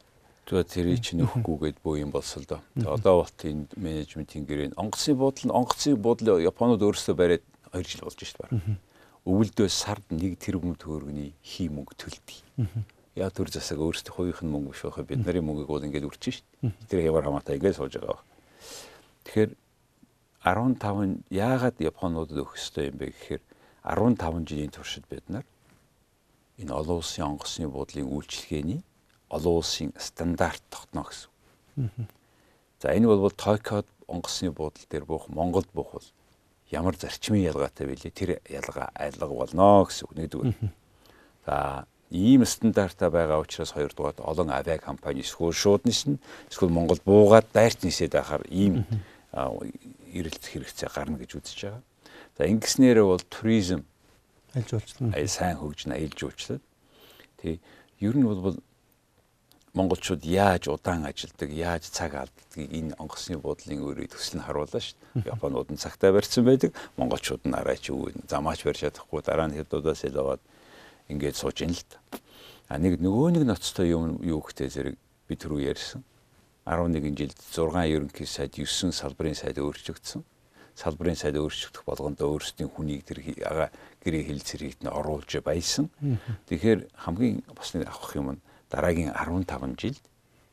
Тэгээ 0.49 0.65
тэрийг 0.65 1.01
чинь 1.05 1.21
өгөхгүйгээд 1.21 1.77
бөө 1.85 2.01
юм 2.01 2.09
болсон 2.09 2.41
л 2.41 2.49
доо. 2.49 2.61
Одоо 2.89 3.21
болт 3.21 3.37
энэ 3.45 3.69
менежментийн 3.77 4.49
гэрээ 4.49 4.73
онгоцны 4.73 5.13
буудлын 5.13 5.53
онгоцны 5.53 5.93
буудлын 5.93 6.41
японууд 6.41 6.81
өөрсдөө 6.81 7.13
бариад 7.13 7.45
2 7.69 7.85
жил 7.85 8.01
болж 8.01 8.17
шít 8.17 8.41
баг. 8.41 8.49
Өвөлдөө 9.29 9.69
сард 9.69 10.01
1 10.09 10.41
тэрбум 10.41 10.73
төгрөгийн 10.81 11.37
хий 11.45 11.69
мөнгө 11.69 11.93
төлдөг. 11.93 12.41
Яа 13.13 13.29
төр 13.29 13.53
засаг 13.53 13.77
өөрсдөө 13.77 14.17
хувийнх 14.17 14.41
нь 14.41 14.49
мөнгө 14.49 14.73
биш 14.73 14.81
байхаа 14.81 15.05
бид 15.05 15.21
нарын 15.21 15.45
мөнгөийг 15.45 15.69
бол 15.69 15.85
ингээд 15.85 16.09
үрчэн 16.09 16.33
шít. 16.41 16.47
Тэр 16.89 17.05
ямар 17.05 17.29
хамаатай 17.29 17.61
ингээд 17.61 17.77
сууж 17.77 18.01
байгаа. 18.01 18.25
Тэгэхээр 19.29 19.53
15 20.41 21.05
нь 21.05 21.21
яагаад 21.29 21.77
японуудад 21.77 22.41
өгөх 22.41 22.57
ёстой 22.57 22.89
юм 22.89 22.97
бэ 22.97 23.13
гэхээр 23.13 23.41
15 23.83 24.47
жилийн 24.47 24.71
туршид 24.71 25.05
бид 25.09 25.27
нар 25.29 25.45
энэ 26.57 26.73
олон 26.73 27.01
улсын 27.01 27.25
онгоцны 27.25 27.67
буудлын 27.67 28.05
үйлчилгээний 28.05 28.81
олон 29.29 29.53
улсын 29.61 29.93
стандарт 29.97 30.61
тогтно 30.69 31.03
гэсэн. 31.03 32.07
За 32.81 32.93
энэ 32.93 33.07
бол 33.07 33.31
Токиод 33.31 33.87
онгоцны 34.07 34.51
буудлын 34.51 34.89
дээр 34.89 35.05
буух 35.05 35.29
Монголд 35.29 35.69
буух 35.73 35.93
бол 35.93 36.07
ямар 36.69 36.95
зарчмын 36.95 37.41
ялгаатай 37.41 37.87
вэ? 37.87 37.95
Тэр 38.11 38.39
ялгаа 38.45 38.91
айлга 38.93 39.27
болно 39.27 39.85
гэсэн 39.85 40.05
үг 40.05 40.13
нэгдүгээр. 40.17 40.53
За 41.45 41.85
ийм 42.11 42.45
стандартаа 42.45 43.09
байгаа 43.09 43.39
учраас 43.39 43.71
хоёрдугаар 43.71 44.19
олон 44.19 44.51
авиа 44.51 44.77
компани 44.77 45.21
эсвэл 45.21 45.55
шууд 45.55 45.87
ниснэ 45.87 46.19
эсвэл 46.51 46.69
Монгол 46.69 46.99
буугаад 47.05 47.47
дайрт 47.53 47.83
нисээд 47.83 48.13
байхаар 48.13 48.43
ийм 48.51 48.83
эрэлт 49.31 50.43
хэрэгцээ 50.43 50.89
гарна 50.91 51.17
гэж 51.17 51.39
үзэж 51.39 51.59
байгаа. 51.63 51.83
За 52.37 52.47
ингэснээрээ 52.47 53.05
бол 53.05 53.23
туризм 53.29 53.85
айлж 54.55 54.73
уулчлаа. 54.75 55.11
Ай 55.15 55.27
сайн 55.27 55.57
хөгжнө, 55.59 55.95
айлж 55.95 56.19
уулчлаа. 56.23 56.59
Тэг. 57.39 57.59
Ер 57.99 58.15
нь 58.17 58.25
бол 58.25 58.57
монголчууд 59.73 60.23
яаж 60.27 60.67
удаан 60.67 61.05
ажилдаг, 61.07 61.49
яаж 61.51 61.87
цаг 61.87 62.15
алддгийг 62.19 62.71
энэ 62.71 62.95
онгоцны 62.99 63.39
буудлын 63.39 63.79
өөрийн 63.79 64.11
төсөл 64.11 64.39
нь 64.39 64.43
харууллаа 64.43 64.83
шүү 64.83 65.23
дээ. 65.23 65.31
Японууд 65.35 65.71
нь 65.71 65.79
цагтаа 65.79 66.11
барьсан 66.11 66.43
байдаг, 66.43 66.75
монголчууд 66.99 67.47
нь 67.47 67.55
арай 67.55 67.79
ч 67.79 67.95
үгүй 67.95 68.11
замаач 68.27 68.67
барьж 68.67 68.83
чадахгүй 68.83 69.23
дараа 69.23 69.47
нь 69.47 69.55
хэдудаас 69.55 70.03
илгаад 70.03 70.43
ингээд 71.07 71.39
сууж 71.39 71.63
ин 71.63 71.71
л 71.71 71.83
та. 71.87 72.03
А 72.67 72.75
нэг 72.75 72.99
нөгөө 72.99 73.39
нэг 73.39 73.43
ноцтой 73.47 73.95
юм 73.95 74.19
юу 74.19 74.43
гэхтэй 74.43 74.67
зэрэг 74.67 74.95
би 75.27 75.33
түрүү 75.39 75.63
ярьсан. 75.71 76.03
11 76.67 77.15
жилд 77.15 77.39
6 77.39 77.87
ерөнхий 77.95 78.27
сайд 78.27 78.59
9 78.59 78.91
салбарын 78.91 79.39
сайд 79.39 79.55
өөрчлөгдсөн 79.55 80.23
салбарын 80.81 81.15
сайд 81.15 81.37
өөрчлөгдөх 81.37 81.85
болгондоо 81.85 82.33
өөрсдийн 82.33 82.69
хүнийг 82.73 83.05
тэр 83.05 83.21
гэрээ 83.21 84.23
хил 84.25 84.41
цэрэгт 84.41 84.81
нь 84.81 84.89
оруулж 84.89 85.29
баясан. 85.45 85.93
Тэгэхээр 86.49 86.89
хамгийн 87.05 87.45
бас 87.53 87.77
нэг 87.77 87.85
авах 87.85 88.17
юм 88.17 88.27
нь 88.33 88.41
дараагийн 88.73 89.13
15 89.13 89.77
жилд 89.77 90.03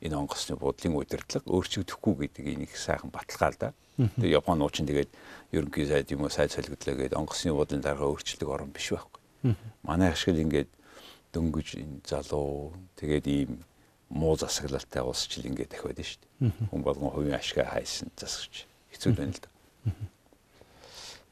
энэ 0.05 0.15
онгоцны 0.15 0.55
буудлын 0.55 0.95
удирдлага 0.95 1.49
өөрчлөгдөхгүй 1.49 2.13
гэдэг 2.29 2.45
энэ 2.45 2.63
их 2.69 2.77
сайхан 2.77 3.09
баталгаа 3.09 3.49
л 3.49 3.57
да. 3.57 3.69
Тэгээ 3.97 4.37
Япон 4.37 4.61
нуучин 4.61 4.85
тэгээд 4.85 5.09
ерөнхий 5.51 5.89
сайд 5.89 6.07
юм 6.13 6.23
уу 6.23 6.31
сайд 6.31 6.53
солигдлоо 6.53 6.95
гэдэг 6.95 7.17
онгоцны 7.19 7.51
буудлын 7.51 7.81
дарга 7.81 8.07
өөрчлөлт 8.07 8.45
орон 8.45 8.71
биш 8.71 8.93
байхгүй. 8.93 9.57
Манай 9.83 10.13
ашиг 10.13 10.37
ингээд 10.37 10.69
дөнгөж 11.33 11.67
энэ 11.81 12.05
залуу 12.05 12.77
тэгээд 12.95 13.25
ийм 13.27 13.65
муу 14.09 14.37
засаглалтай 14.37 15.03
улс 15.03 15.27
чил 15.27 15.45
ингээд 15.45 15.73
дахиад 15.73 15.99
шүү 15.99 16.21
дээ. 16.39 16.69
Хүн 16.71 16.81
болгон 16.81 17.11
хувийн 17.11 17.37
ашгаа 17.37 17.67
хайсан 17.75 18.09
засагч 18.15 18.65
хэцүү 18.93 19.13
байна 19.13 19.35
л 19.35 19.41
да. 19.43 19.49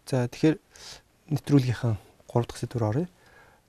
За 0.07 0.23
тэгэхээр 0.31 0.55
нэвтрүүлгийнхаа 1.35 1.99
3 2.31 2.47
дахь 2.47 2.59
сэдвээр 2.63 2.87
оръё. 2.87 3.07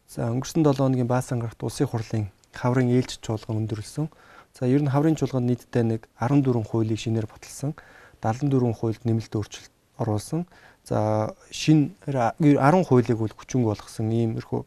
За 0.06 0.30
өнгөрсөн 0.30 0.62
7 0.62 0.78
хоногийн 0.78 1.10
баасан 1.10 1.42
гарагт 1.42 1.58
улсын 1.66 1.90
хурлын 1.90 2.30
хаврын 2.54 2.94
ээлж 2.94 3.18
чуулган 3.18 3.66
өндөрлсөн. 3.66 4.06
За 4.54 4.70
ер 4.70 4.78
нь 4.78 4.86
хаврын 4.86 5.18
чуулганд 5.18 5.50
нийтдээ 5.50 5.82
нэг 5.82 6.06
14 6.14 6.62
хуулийг 6.62 7.02
шинээр 7.02 7.26
баталсан. 7.26 7.74
74 8.22 8.54
хуульд 8.70 9.02
нэмэлт 9.02 9.34
өөрчлөлт 9.34 9.74
оруулсан. 9.98 10.46
За 10.86 11.34
шин 11.50 11.98
10 12.06 12.86
хуулийг 12.86 13.18
бол 13.18 13.34
хүчинг 13.34 13.66
болгосон 13.66 14.06
иймэрхүү 14.06 14.62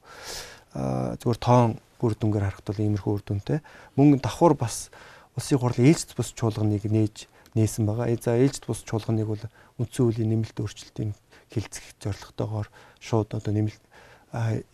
зүгээр 0.76 1.40
тоон 1.40 1.80
үр 2.04 2.14
дүнгээр 2.20 2.46
харахад 2.52 2.68
бол 2.68 2.84
иймэрхүү 2.84 3.12
үр 3.16 3.24
дүнтэй. 3.24 3.64
Мөн 3.96 4.20
давхар 4.20 4.60
бас 4.60 4.92
улсын 5.40 5.56
хурлын 5.56 5.88
ээлжид 5.88 6.20
бус 6.20 6.36
чуулганыг 6.36 6.84
нээж 6.84 7.32
нээсэн 7.56 7.88
байгаа. 7.88 8.12
За 8.20 8.36
ээлжид 8.36 8.68
бус 8.68 8.84
чуулганыг 8.84 9.28
бол 9.28 9.44
үндсэн 9.80 10.04
хуулийн 10.04 10.36
нэмэлт 10.36 10.60
өөрчлөлтийн 10.60 11.16
хилцэх 11.52 11.84
зорилготойгоор 12.00 12.68
шууд 13.00 13.36
одоо 13.36 13.52
нэмэлт 13.54 13.84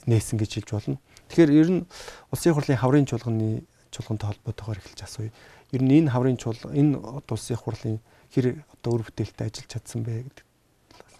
нээсэн 0.05 0.37
гэж 0.37 0.51
хэлж 0.61 0.69
болно. 0.71 0.97
Тэгэхээр 1.27 1.51
ер 1.51 1.69
нь 1.73 1.81
улсын 2.29 2.53
хурлын 2.53 2.77
хаврын 2.77 3.09
чуулганы 3.09 3.65
чуулгантай 3.89 4.27
холбоотойгоор 4.29 4.79
эхэлж 4.79 5.01
асууя. 5.01 5.31
Ер 5.73 5.81
нь 5.81 5.97
энэ 5.97 6.13
хаврын 6.13 6.37
чуулга 6.37 6.71
энэ 6.71 7.01
улсын 7.01 7.57
хурлын 7.57 7.97
хэр 8.31 8.61
одоо 8.77 9.01
өр 9.01 9.03
бүтээлтэй 9.09 9.49
ажиллаж 9.49 9.67
чадсан 9.67 10.05
бэ 10.05 10.23
гэдэг. 10.29 10.45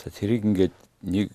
За 0.03 0.09
тэрийг 0.13 0.45
ингээд 0.45 0.75
нэг 1.01 1.33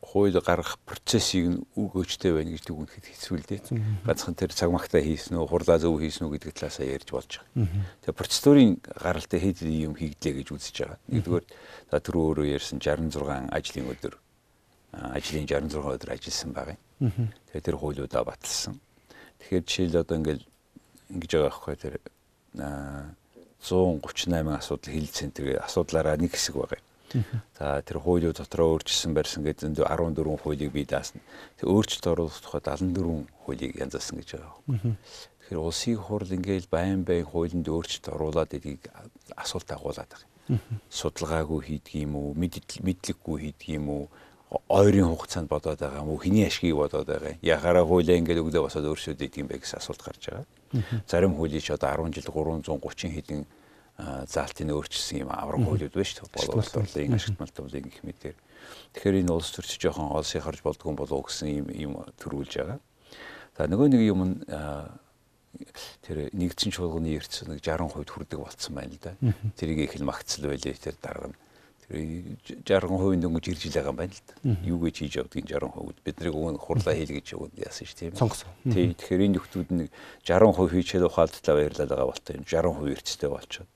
хууль 0.00 0.38
гаргах 0.38 0.78
процессыг 0.86 1.44
нь 1.46 1.58
үг 1.74 1.92
өчтэй 1.98 2.32
байна 2.32 2.54
гэж 2.54 2.62
дүгнэхэд 2.66 3.06
хэцүү 3.10 3.36
л 3.36 3.48
дээ. 3.48 3.60
Ганцхан 4.06 4.34
тэр 4.38 4.52
цаг 4.54 4.70
магтаа 4.70 5.02
хийсэн 5.02 5.36
үү, 5.36 5.48
хурлаа 5.50 5.78
зөв 5.82 5.98
хийсэн 5.98 6.30
үү 6.30 6.38
гэдэг 6.38 6.52
талаасаа 6.54 6.86
ярьж 6.86 7.08
болж 7.10 7.30
байгаа. 7.42 7.68
Тэгээ 8.06 8.20
процедурын 8.20 8.70
гаралтай 8.86 9.40
хэд 9.42 9.58
юм 9.66 9.98
хийгдлээ 9.98 10.34
гэж 10.40 10.48
үзэж 10.54 10.76
байгаа. 10.78 10.98
Нэгдүгээр 11.10 11.44
за 11.90 11.98
түр 12.00 12.16
өөрөө 12.22 12.46
ярьсан 12.54 12.78
66 12.78 13.50
ажлын 13.50 13.90
өдөр 13.92 14.14
ажлын 14.96 15.46
66 15.46 15.74
өдөр 15.74 16.10
ажилласан 16.14 16.50
байгаа 16.54 16.76
юм. 16.76 17.32
Тэгээ 17.50 17.66
тэр 17.66 17.76
хуулиудаа 17.76 18.24
баталсан. 18.24 18.80
Тэгэхээр 19.42 19.64
жишээл 19.66 20.00
одоо 20.00 20.16
ингээл 20.16 20.44
ингэж 21.12 21.30
байгаа 21.34 21.50
байхгүй 21.50 21.76
тэр 21.76 21.94
138 23.60 24.54
асуудал 24.54 24.92
хил 24.94 25.08
центр 25.10 25.44
асуудлаараа 25.60 26.16
нэг 26.16 26.32
хэсэг 26.32 26.54
байгаа. 26.56 26.80
За 27.58 27.82
тэр 27.82 27.98
хуулийг 28.02 28.36
дотроо 28.36 28.76
өөрчилсөн 28.76 29.14
барьсан 29.14 29.46
гэж 29.46 29.62
зөндөө 29.62 29.86
14 29.86 30.42
хуулийг 30.42 30.72
бий 30.72 30.84
даасна. 30.84 31.20
Тэг 31.60 31.70
өөрчлөлт 31.70 32.06
оруулах 32.06 32.40
тухай 32.42 32.60
74 32.60 33.26
хуулийг 33.46 33.72
янзалсан 33.78 34.18
гэж 34.18 34.28
байгаа. 34.36 34.96
Тэгэхээр 35.46 35.62
улсын 35.62 35.96
хурл 35.96 36.30
ингээл 36.34 36.66
байн 36.66 37.04
байн 37.06 37.24
хуулинд 37.24 37.66
өөрчлөлт 37.70 38.10
оруулаад 38.10 38.50
эдгийг 38.58 38.90
асуулт 39.38 39.70
агуулад 39.70 40.10
байгаа. 40.10 40.60
Судалгаагүй 40.90 41.60
хийдэг 41.62 41.94
юм 42.02 42.16
уу, 42.18 42.34
мэдлэггүй 42.34 43.36
хийдэг 43.40 43.68
юм 43.78 43.86
уу, 43.90 44.04
ойрын 44.68 45.10
хугацаанд 45.10 45.48
бодоод 45.50 45.78
байгаа 45.78 46.02
юм 46.02 46.10
уу, 46.14 46.22
хэний 46.22 46.46
ашгийг 46.46 46.74
бодоод 46.74 47.06
байгаа 47.06 47.34
юм. 47.34 47.42
Яхаараа 47.42 47.86
хуулиа 47.86 48.18
ингээд 48.18 48.42
өгдөө 48.42 48.62
босоод 48.66 48.86
өөрсөд 48.86 49.22
идэг 49.22 49.42
юм 49.42 49.48
бэ 49.50 49.58
гэсэн 49.62 49.78
асуулт 49.82 50.02
гарч 50.02 50.22
байгаа. 50.30 50.46
Зарим 51.06 51.34
хуулийг 51.34 51.62
ч 51.62 51.74
одоо 51.74 51.90
10 51.94 52.14
жил 52.14 52.30
330 52.30 53.10
хэдэн 53.10 53.46
заалтыг 53.96 54.68
өөрчилсөн 54.68 55.24
юм 55.24 55.30
авраг 55.32 55.64
хуулиуд 55.64 55.94
байна 55.96 56.04
шүү 56.04 56.28
дээ. 56.28 56.48
Боловс 56.52 56.72
турлын 56.72 57.16
ашигт 57.16 57.40
малтуулын 57.40 57.88
гэх 57.88 58.04
мэтэр. 58.04 58.36
Тэгэхээр 58.92 59.20
энэ 59.24 59.32
улс 59.32 59.50
төрч 59.56 59.80
жоохон 59.80 60.12
олсын 60.12 60.44
харж 60.44 60.60
болдгоо 60.60 60.92
болов 60.92 61.24
гэсэн 61.32 61.48
юм 61.48 61.66
юм 61.72 61.92
төрүүлж 62.20 62.52
байгаа. 62.60 62.78
За 63.56 63.64
нөгөө 63.64 63.88
нэг 63.96 64.02
юм 64.04 64.20
нь 64.28 64.36
тэр 66.04 66.28
нэгдсэн 66.36 66.76
чуулганы 66.76 67.16
эрдэс 67.16 67.48
нэг 67.48 67.64
60% 67.64 68.04
хүрдэг 68.04 68.36
болцсон 68.36 68.76
байна 68.76 68.92
л 68.92 69.00
да. 69.00 69.16
Тэрийг 69.56 69.88
их 69.88 69.96
л 69.96 70.04
магтсал 70.04 70.52
байлээ 70.52 70.76
тэр 70.76 71.00
дарга 71.00 71.32
нь. 71.32 71.38
Тэр 71.88 72.36
60% 72.68 73.24
дөнгөж 73.24 73.44
ирж 73.48 73.64
байгаа 73.72 73.96
юм 73.96 74.00
байна 74.04 74.12
л 74.12 74.24
да. 74.28 74.60
Юу 74.60 74.78
гэж 74.84 74.96
хийж 75.00 75.16
явдгийг 75.24 75.48
60% 75.48 76.04
бид 76.04 76.20
нарыг 76.20 76.36
өгөн 76.36 76.60
хурлаа 76.60 76.92
хийл 76.92 77.16
гэж 77.16 77.32
өгөн 77.32 77.56
яасан 77.64 77.88
ш 77.88 77.96
тийм. 77.96 78.12
Сонгосон. 78.12 78.52
Тий. 78.68 78.92
Тэгэхээр 78.92 79.24
энэ 79.24 79.36
нөхдүүд 79.40 79.68
нэг 79.72 79.88
60% 80.20 80.76
хийчээд 80.76 81.08
ухаалттай 81.08 81.54
баярлалаа 81.56 81.88
байгаа 81.88 82.10
болтой 82.12 82.36
юм. 82.36 82.44
60% 82.44 82.92
эрдэстэй 82.92 83.30
болчиход 83.32 83.70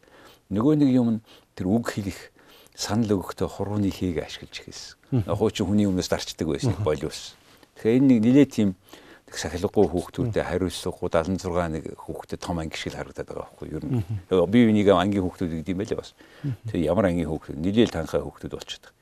нөгөө 0.50 0.74
нэг 0.82 0.90
юм 0.90 1.08
нь 1.14 1.20
тэр 1.54 1.70
үг 1.70 1.94
хэлэх 1.94 2.34
санал 2.74 3.22
өгөхдөө 3.22 3.48
хурууны 3.48 3.90
хийг 3.90 4.18
ашиглаж 4.18 4.54
ихсэн. 4.66 5.24
Хуучин 5.30 5.66
хүний 5.66 5.86
өмнөөс 5.86 6.10
дарчдаг 6.10 6.46
байсан 6.50 6.74
болиус. 6.82 7.34
Тэгэхээр 7.78 7.98
энэ 8.02 8.08
нэг 8.10 8.18
нилээ 8.24 8.46
тийм 8.50 8.68
сахилгагүй 9.30 9.86
хүүхдүүдэд 9.86 10.42
хариуцлахгүй 10.42 11.06
76 11.06 11.70
нэг 11.70 11.84
хүүхдэд 12.02 12.40
том 12.42 12.58
анги 12.58 12.74
шиг 12.74 12.98
харагдаад 12.98 13.30
байгаа 13.30 13.46
байхгүй 13.46 13.66
юу? 13.70 13.78
Ер 13.78 13.86
нь 13.86 14.50
би 14.50 14.58
бинийг 14.66 14.90
ангийн 14.90 15.22
хүүхдүүд 15.22 15.62
гэдэг 15.62 15.70
юм 15.70 15.80
байлээ 15.82 15.98
бас. 16.02 16.14
Тэгээ 16.66 16.90
ямар 16.90 17.06
ангийн 17.14 17.30
хүүхдүүд 17.30 17.62
нилээл 17.62 17.94
танхаа 17.94 18.26
хүүхдүүд 18.26 18.54
болчихдог. 18.58 18.92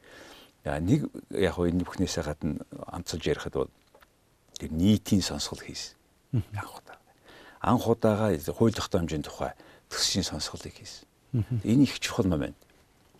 Яа 0.68 0.80
нэг 0.84 1.08
яг 1.32 1.56
хоо 1.56 1.64
энэ 1.64 1.80
бүхнээсээ 1.80 2.24
гадна 2.28 2.60
амцалж 2.92 3.24
ярихад 3.24 3.56
бол 3.56 3.72
тэр 4.60 4.68
нийтийн 4.68 5.24
сонсгол 5.24 5.64
хийсэн. 5.64 5.96
Анх 6.60 6.76
удаа. 6.76 7.00
Анх 7.64 7.88
удаага 7.88 8.36
хууль 8.52 8.76
тогтоомжийн 8.76 9.24
тухай 9.24 9.56
төсшийн 9.88 10.28
сонсголыг 10.28 10.76
хийсэн. 10.76 11.08
Энэ 11.34 11.84
их 11.84 12.00
чухал 12.00 12.26
юм 12.26 12.38
байна. 12.38 12.54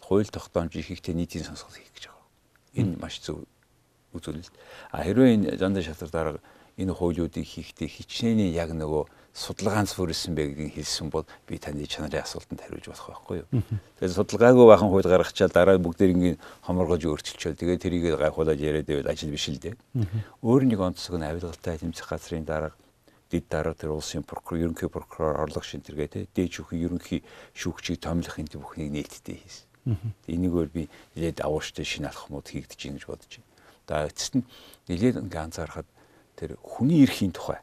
Хууль 0.01 0.27
тогтоомж 0.27 0.77
ихтэй 0.77 1.15
нийтийн 1.15 1.45
сонсгол 1.45 1.77
хийх 1.77 1.93
гэж 1.93 2.05
байгаа. 2.09 2.27
Энэ 2.75 2.97
маш 2.97 3.21
зөв 3.21 3.45
үзүүлэлт. 4.17 4.55
А 4.93 5.05
хэрвээ 5.05 5.35
энэ 5.35 5.57
зандаа 5.61 5.83
шалтар 5.83 6.09
дарга 6.09 6.41
энэ 6.79 6.95
хуулиудыг 6.95 7.45
хийхдээ 7.45 7.89
хичнээн 7.89 8.55
яг 8.55 8.73
нөгөө 8.73 9.05
судалгаанц 9.35 9.93
хүрсэн 9.95 10.35
бэ 10.35 10.55
гэдгийг 10.55 10.75
хэлсэн 10.79 11.11
бол 11.11 11.27
би 11.47 11.59
таны 11.59 11.85
чанарын 11.87 12.25
асуултанд 12.25 12.65
хариулж 12.65 12.87
болох 12.89 13.07
байхгүй 13.13 13.37
юу. 13.45 13.49
Тэгээд 14.01 14.17
судалгаагүй 14.17 14.67
бахан 14.67 14.89
хууль 14.89 15.07
гаргачаал 15.07 15.53
дараа 15.53 15.79
бүгдээр 15.79 16.15
ингээд 16.15 16.39
хоморгож 16.65 17.03
өөрчилчөөл 17.07 17.59
тэгээд 17.59 17.83
тэрийг 17.83 18.19
гайхуулаад 18.19 18.59
яриад 18.59 18.87
байвал 18.89 19.11
ажил 19.11 19.31
биш 19.31 19.47
л 19.51 19.61
дээ. 19.61 19.77
Өөр 20.43 20.63
нэг 20.67 20.81
онцлог 20.81 21.19
нь 21.19 21.29
авилгалтай 21.29 21.79
тэмцэх 21.79 22.09
газрын 22.09 22.47
дарга 22.47 22.75
дэд 23.31 23.45
дараа 23.49 23.75
тэр 23.75 23.93
улсын 23.93 24.25
прокурор, 24.25 24.73
ерөнхий 24.73 24.89
прокурор, 24.89 25.41
орлого 25.45 25.65
шинтергээ 25.65 26.09
те 26.09 26.21
дээд 26.33 26.53
шүүхийн 26.59 26.85
ерөнхий 26.89 27.21
шүүгчийг 27.55 28.01
томилох 28.01 28.41
энэ 28.41 28.57
бүхнийг 28.57 28.91
нээлттэй 28.93 29.37
хийсэн. 29.37 29.67
Энийгээр 30.29 30.69
би 30.73 30.83
нэлээд 31.17 31.45
авууштай 31.45 31.85
шинэ 31.85 32.09
алхмууд 32.13 32.49
хийгдэж 32.49 32.81
байна 32.81 32.97
гэж 32.97 33.07
бодож 33.09 33.33
байна. 33.37 33.53
За 33.89 34.09
эцэст 34.09 34.35
нь 34.37 34.49
нэлээд 34.89 35.21
ингээ 35.25 35.43
анзаархад 35.45 35.89
тэр 36.37 36.57
хүний 36.61 37.05
эрхийн 37.05 37.33
тухай 37.33 37.61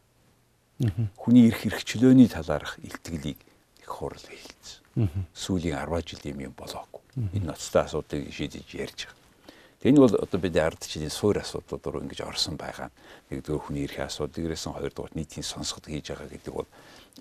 хүний 1.15 1.47
эрх 1.47 1.65
эрхчлөөний 1.65 2.27
талаарх 2.27 2.79
илтгэлийг 2.83 3.39
их 3.79 3.87
хурал 3.87 4.19
хэлсэн. 4.19 5.07
Сүүлийн 5.31 5.79
10 5.79 6.03
жилийн 6.03 6.51
юм 6.51 6.55
болоогүй. 6.57 7.01
Энэ 7.31 7.47
ноцтой 7.47 7.87
асуудлыг 7.87 8.33
шийдэж 8.33 8.67
ярьж 8.75 9.07
байгаа. 9.07 9.24
Энэ 9.85 10.01
бол 10.01 10.15
одоо 10.17 10.39
бид 10.41 10.57
ардчлалын 10.57 11.13
суур 11.13 11.37
асуудлууд 11.37 11.85
руу 11.85 12.01
ингэж 12.01 12.25
орсон 12.25 12.57
байгаа. 12.57 12.89
Нэгдүгээр 13.29 13.61
хүний 13.69 13.85
эрхийн 13.85 14.09
асуудал, 14.09 14.33
дээрээс 14.33 14.65
нь 14.65 14.73
хоёрдугаар 14.73 15.13
нийтийн 15.13 15.45
сонсгод 15.45 15.85
хийж 15.85 16.09
байгаа 16.09 16.29
гэдэг 16.33 16.53
бол 16.57 16.69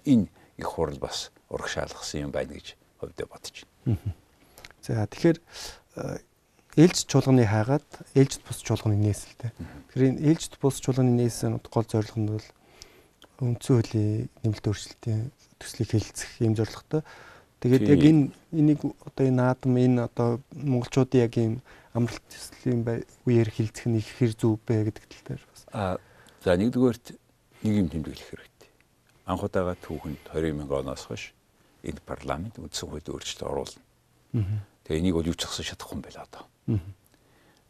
энэ 0.08 0.32
их 0.56 0.68
хурал 0.72 0.96
бас 0.96 1.28
урагшаалгасан 1.52 2.24
юм 2.24 2.32
байна 2.32 2.56
гэж 2.56 2.72
хувьдаа 3.04 3.26
бодож 3.28 3.68
байна. 3.84 4.00
За 4.80 5.04
тэгэхээр 5.04 5.38
ээлж 6.80 6.98
чуулганы 7.04 7.44
хайгаад 7.44 7.86
ээлжид 8.16 8.42
бус 8.48 8.58
чуулганы 8.64 8.96
нээсэлтэй. 8.96 9.52
Тэгэхээр 9.92 10.08
энэ 10.16 10.22
ээлжид 10.24 10.56
бус 10.56 10.80
чуулганы 10.80 11.12
нээсэн 11.20 11.60
гол 11.60 11.84
зорилго 11.84 12.16
нь 12.18 12.32
бол 12.32 12.48
үндсэн 13.44 13.74
хуулийн 13.76 14.26
нэмэлт 14.40 14.66
өөрчлөлтийн 14.66 15.30
төслийг 15.60 15.90
хэлэлцэх 15.92 16.30
юм 16.40 16.56
зорилготой. 16.58 17.02
Тэгээд 17.64 17.88
яг 17.96 18.02
энэ 18.04 18.22
энийг 18.52 18.80
одоо 19.08 19.24
энэ 19.24 19.40
наадам 19.40 19.72
энэ 19.72 20.04
одоо 20.04 20.28
монголчуудын 20.52 21.24
яг 21.24 21.32
ийм 21.40 21.64
амралт 21.96 22.20
төслийн 22.28 22.84
үеэр 23.24 23.48
хилцэх 23.48 23.88
нь 23.88 24.04
их 24.04 24.08
хэр 24.20 24.36
зүв 24.36 24.60
бэ 24.68 24.92
гэдэг 24.92 25.04
тал 25.08 25.24
дээр 25.32 25.42
бас. 25.48 25.64
Аа 25.72 25.96
за 26.44 26.60
нэгдүгээрт 26.60 27.16
нэг 27.64 27.74
юм 27.80 27.88
тэмдэглэх 27.88 28.28
хэрэгтэй. 28.28 28.70
Анх 29.24 29.48
удаага 29.48 29.80
түүхэнд 29.80 30.28
20 30.28 30.60
мянган 30.60 30.84
оноос 30.84 31.08
хойш 31.08 31.32
энэ 31.88 32.04
парламент 32.04 32.60
үндсэн 32.60 32.84
хууль 32.84 33.08
өөрчлөлт 33.08 33.48
оруулна. 33.48 33.80
Тэгээ 34.84 35.00
энийг 35.00 35.16
бол 35.16 35.30
юу 35.32 35.32
ч 35.32 35.48
зогсож 35.48 35.72
чадахгүй 35.72 35.96
юм 35.96 36.04
байна 36.04 36.28
одоо. 36.28 36.44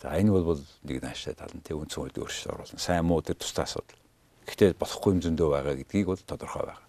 За 0.03 0.11
энэ 0.19 0.35
бол 0.35 0.59
нэг 0.59 0.99
нааштай 1.07 1.39
тал 1.39 1.55
нь 1.55 1.63
тэг 1.63 1.79
үндсэн 1.79 2.03
хууль 2.03 2.19
өөрчлөлт 2.19 2.51
оруулна. 2.51 2.83
Сайн 2.83 3.07
муу 3.07 3.23
тэр 3.23 3.39
тусдаа 3.39 3.63
асуудал. 3.63 4.03
Гэхдээ 4.51 4.75
болохгүй 4.75 5.11
юм 5.15 5.23
зөндөө 5.23 5.49
байгаа 5.55 5.75
гэдгийг 5.79 6.07
бол 6.11 6.19
тодорхой 6.19 6.67
байгаа. 6.67 6.83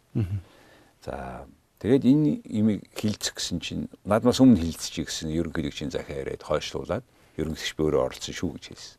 За 1.05 1.45
тэгээд 1.85 2.03
энэ 2.09 2.41
имийг 2.49 2.81
хилцэх 2.97 3.37
гэсэн 3.37 3.61
чинь 3.61 3.85
надмаас 4.09 4.41
өмнө 4.41 4.57
хилцчих 4.57 5.05
гэсэн 5.05 5.29
ерөнхийдөө 5.29 5.69
чинь 5.69 5.93
захиа 5.93 6.25
яриад 6.25 6.41
хойшлуулад 6.41 7.05
ерөнхийлөгч 7.37 7.77
би 7.77 7.83
өөрөө 7.85 8.01
оролцсон 8.09 8.33
шүү 8.33 8.49
гэж 8.57 8.65
хэлсэн. 8.73 8.97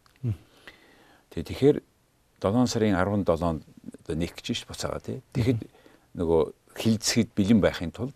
Тэгээ 1.34 1.48
тэгэхээр 1.50 1.76
7 2.38 2.70
сарын 2.70 2.94
17-нд 2.94 3.62
нэг 4.14 4.32
гэж 4.38 4.46
ш 4.54 4.70
буцаага 4.70 5.02
тий. 5.02 5.18
Тэгэхэд 5.34 5.66
нөгөө 6.14 6.42
хилцэхэд 6.78 7.34
бэлэн 7.34 7.58
байхын 7.58 7.90
тулд 7.90 8.14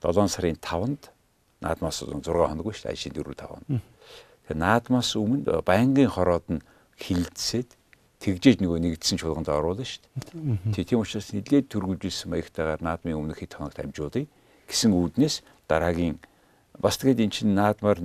7 0.00 0.32
сарын 0.32 0.56
5-нд 0.56 1.12
наадмаас 1.60 2.00
6 2.00 2.24
хоног 2.24 2.64
биш 2.64 2.88
ажлын 2.88 3.12
4 3.12 3.36
5 3.36 3.52
хоног. 3.52 3.68
Тэгээ 4.48 4.60
наадмаас 4.64 5.12
өмнө 5.12 5.60
байнгын 5.60 6.08
хороод 6.08 6.46
нь 6.48 6.64
хилцээд 6.96 7.68
тэгжээж 8.24 8.64
нөгөө 8.64 8.80
нэгдсэн 8.80 9.20
чуулганд 9.20 9.52
оруулна 9.52 9.84
шүү 9.84 10.00
дээ. 10.72 10.88
Тийм 10.88 11.04
учраас 11.04 11.28
нэлээд 11.36 11.68
төргүүлжсэн 11.68 12.32
маягтайгаар 12.32 12.80
наадмын 12.80 13.20
өмнөх 13.20 13.44
хэд 13.44 13.60
хоногт 13.60 13.76
амжуулъя 13.84 14.24
гэсэн 14.64 14.96
үүднээс 14.96 15.44
дараагийн 15.68 16.16
бас 16.80 16.96
тэгээд 16.96 17.20
эн 17.20 17.30
чинь 17.30 17.52
наадмаар 17.52 18.00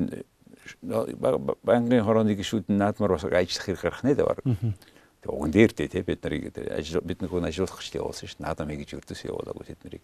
банкны 1.63 2.03
хорооны 2.03 2.35
гишүүд 2.35 2.67
наадмаар 2.67 3.15
бас 3.15 3.23
ажиллах 3.23 3.65
хэрэг 3.65 3.81
гарах 3.81 4.03
нэ 4.03 4.15
даа. 4.19 4.35
Тэг 5.19 5.31
уган 5.31 5.51
дээр 5.51 5.71
дээ 5.73 5.87
тий 5.87 6.03
бид 6.03 6.23
нарыг 6.23 6.51
ажил 6.71 7.01
бид 7.01 7.23
нэг 7.23 7.31
хүн 7.31 7.47
ажиллах 7.47 7.79
гэж 7.79 7.95
явуулсан 7.99 8.27
шүү. 8.29 8.43
Наадам 8.43 8.71
хийж 8.71 8.95
өрдөөс 8.95 9.23
явуулаагүй 9.27 9.65
тэд 9.67 9.81
нарыг. 9.83 10.03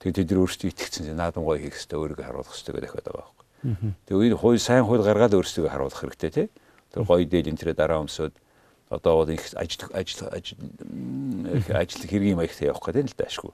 Тэгээд 0.00 0.16
тэд 0.24 0.28
нар 0.32 0.40
өөрсдөө 0.44 0.68
итгэцэн 0.72 1.12
наадам 1.12 1.44
гоё 1.44 1.60
хийх 1.60 1.76
хэрэгтэй 1.76 1.98
өөрийгөө 2.00 2.24
харуулах 2.24 2.52
хэрэгтэй 2.56 2.80
дахиад 2.80 3.06
байгаа 3.12 3.28
байхгүй. 3.28 3.46
Тэгээд 4.08 4.40
хууль 4.40 4.58
сайн 4.62 4.84
хууль 4.88 5.04
гаргаад 5.04 5.36
өөрсдөө 5.36 5.68
харуулах 5.68 6.00
хэрэгтэй 6.00 6.30
тий. 6.32 6.48
Тэр 6.96 7.04
гоё 7.04 7.28
дээл 7.28 7.52
энэ 7.52 7.60
тэрэ 7.60 7.76
дараа 7.76 8.00
өмсөд 8.00 8.32
одоо 8.92 9.24
бол 9.24 9.30
их 9.32 9.48
ажил 9.56 9.88
ажил 9.92 10.28
ажил 10.28 10.60
ажил 11.72 12.04
хэргийн 12.04 12.36
маягтай 12.36 12.68
явах 12.68 12.84
гэдэг 12.84 13.04
нь 13.04 13.10
л 13.10 13.16
даашгүй. 13.16 13.52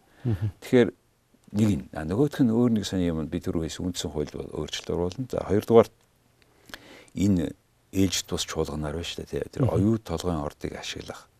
Тэгэхээр 0.60 0.88
нэг 1.54 1.68
нь 1.78 1.84
нөгөөх 1.94 2.42
нь 2.42 2.50
өөр 2.50 2.70
нэг 2.74 2.84
сони 2.84 3.06
юм 3.06 3.22
бид 3.30 3.46
түрүү 3.46 3.70
хийсэн 3.70 3.86
үндсэн 3.86 4.10
хууль 4.10 4.34
өөрчлөлт 4.34 4.90
оруулна. 4.90 5.30
За 5.30 5.46
хоёрдугаар 5.46 5.88
энэ 7.14 7.54
ээлж 7.94 8.26
тус 8.26 8.44
чуулганаар 8.44 8.98
байна 8.98 9.06
шүү 9.06 9.24
дээ. 9.24 9.48
Тэр 9.54 9.70
оюу 9.70 9.96
толгойн 10.02 10.42
ордыг 10.44 10.76
ашиглах 10.76 11.30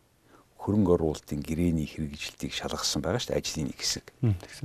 хөрөнгө 0.59 0.95
оруулалтын 0.97 1.41
гэрээний 1.45 1.89
хэрэгжилтийг 1.89 2.53
шалгасан 2.53 3.03
байгаа 3.05 3.21
шүү 3.21 3.33
дээ 3.35 3.41
ажлын 3.41 3.67
нэг 3.69 3.79
хэсэг. 3.79 4.07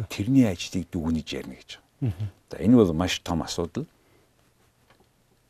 Тэрний 0.10 0.48
ажлыг 0.48 0.88
дүгнэж 0.91 1.28
ярина 1.36 1.56
гэж. 1.60 1.72
За 2.52 2.58
энэ 2.60 2.76
бол 2.80 2.93
маш 2.93 3.19
том 3.19 3.43
асуудал. 3.43 3.88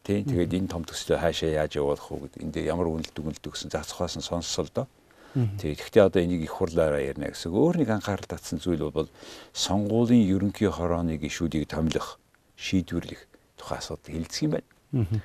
Тийм 0.04 0.28
тэгээд 0.28 0.52
энэ 0.60 0.68
том 0.68 0.84
төслөө 0.84 1.18
хаашаа 1.20 1.64
яаж 1.64 1.80
явуулах 1.80 2.08
вэ 2.12 2.28
гэдэг 2.28 2.44
энд 2.44 2.56
ямар 2.60 2.88
үнэлт 2.92 3.16
дүгнэлт 3.16 3.48
өгсөн 3.48 3.72
зохиос 3.72 4.20
нь 4.20 4.28
сонссоо 4.28 4.68
л 4.68 4.76
доо. 4.76 4.88
Тэгээд 5.34 5.80
гэхдээ 5.80 6.04
одоо 6.04 6.22
энийг 6.22 6.44
их 6.44 6.54
хурлаараа 6.54 7.02
ярина 7.02 7.32
гэсэн. 7.32 7.56
Өөр 7.56 7.82
нэг 7.82 7.90
анхаарал 7.90 8.28
татсан 8.28 8.60
зүйл 8.60 8.92
бол 8.92 9.10
сонгуулийн 9.56 10.28
ерөнхий 10.30 10.70
хорооны 10.70 11.18
гишүүдийг 11.18 11.72
томилох, 11.72 12.20
шийдвэрлэх 12.54 13.26
тухай 13.58 13.80
асуудал 13.80 14.14
хилцэх 14.14 14.44
юм 14.44 14.52
байна. 14.60 15.24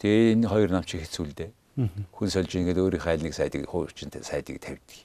Тэгээ 0.00 0.32
энэ 0.34 0.48
хоёр 0.48 0.70
нам 0.72 0.82
чи 0.82 0.98
хэцүүлдэ. 0.98 1.52
Хүн 2.10 2.28
сольж 2.32 2.50
ингээд 2.56 2.80
өөрийнхөө 2.80 3.12
айл 3.12 3.22
нэг 3.22 3.34
сайдыг 3.36 3.68
хуучинтай 3.68 4.24
сайдыг 4.24 4.58
тавьдаг. 4.64 4.98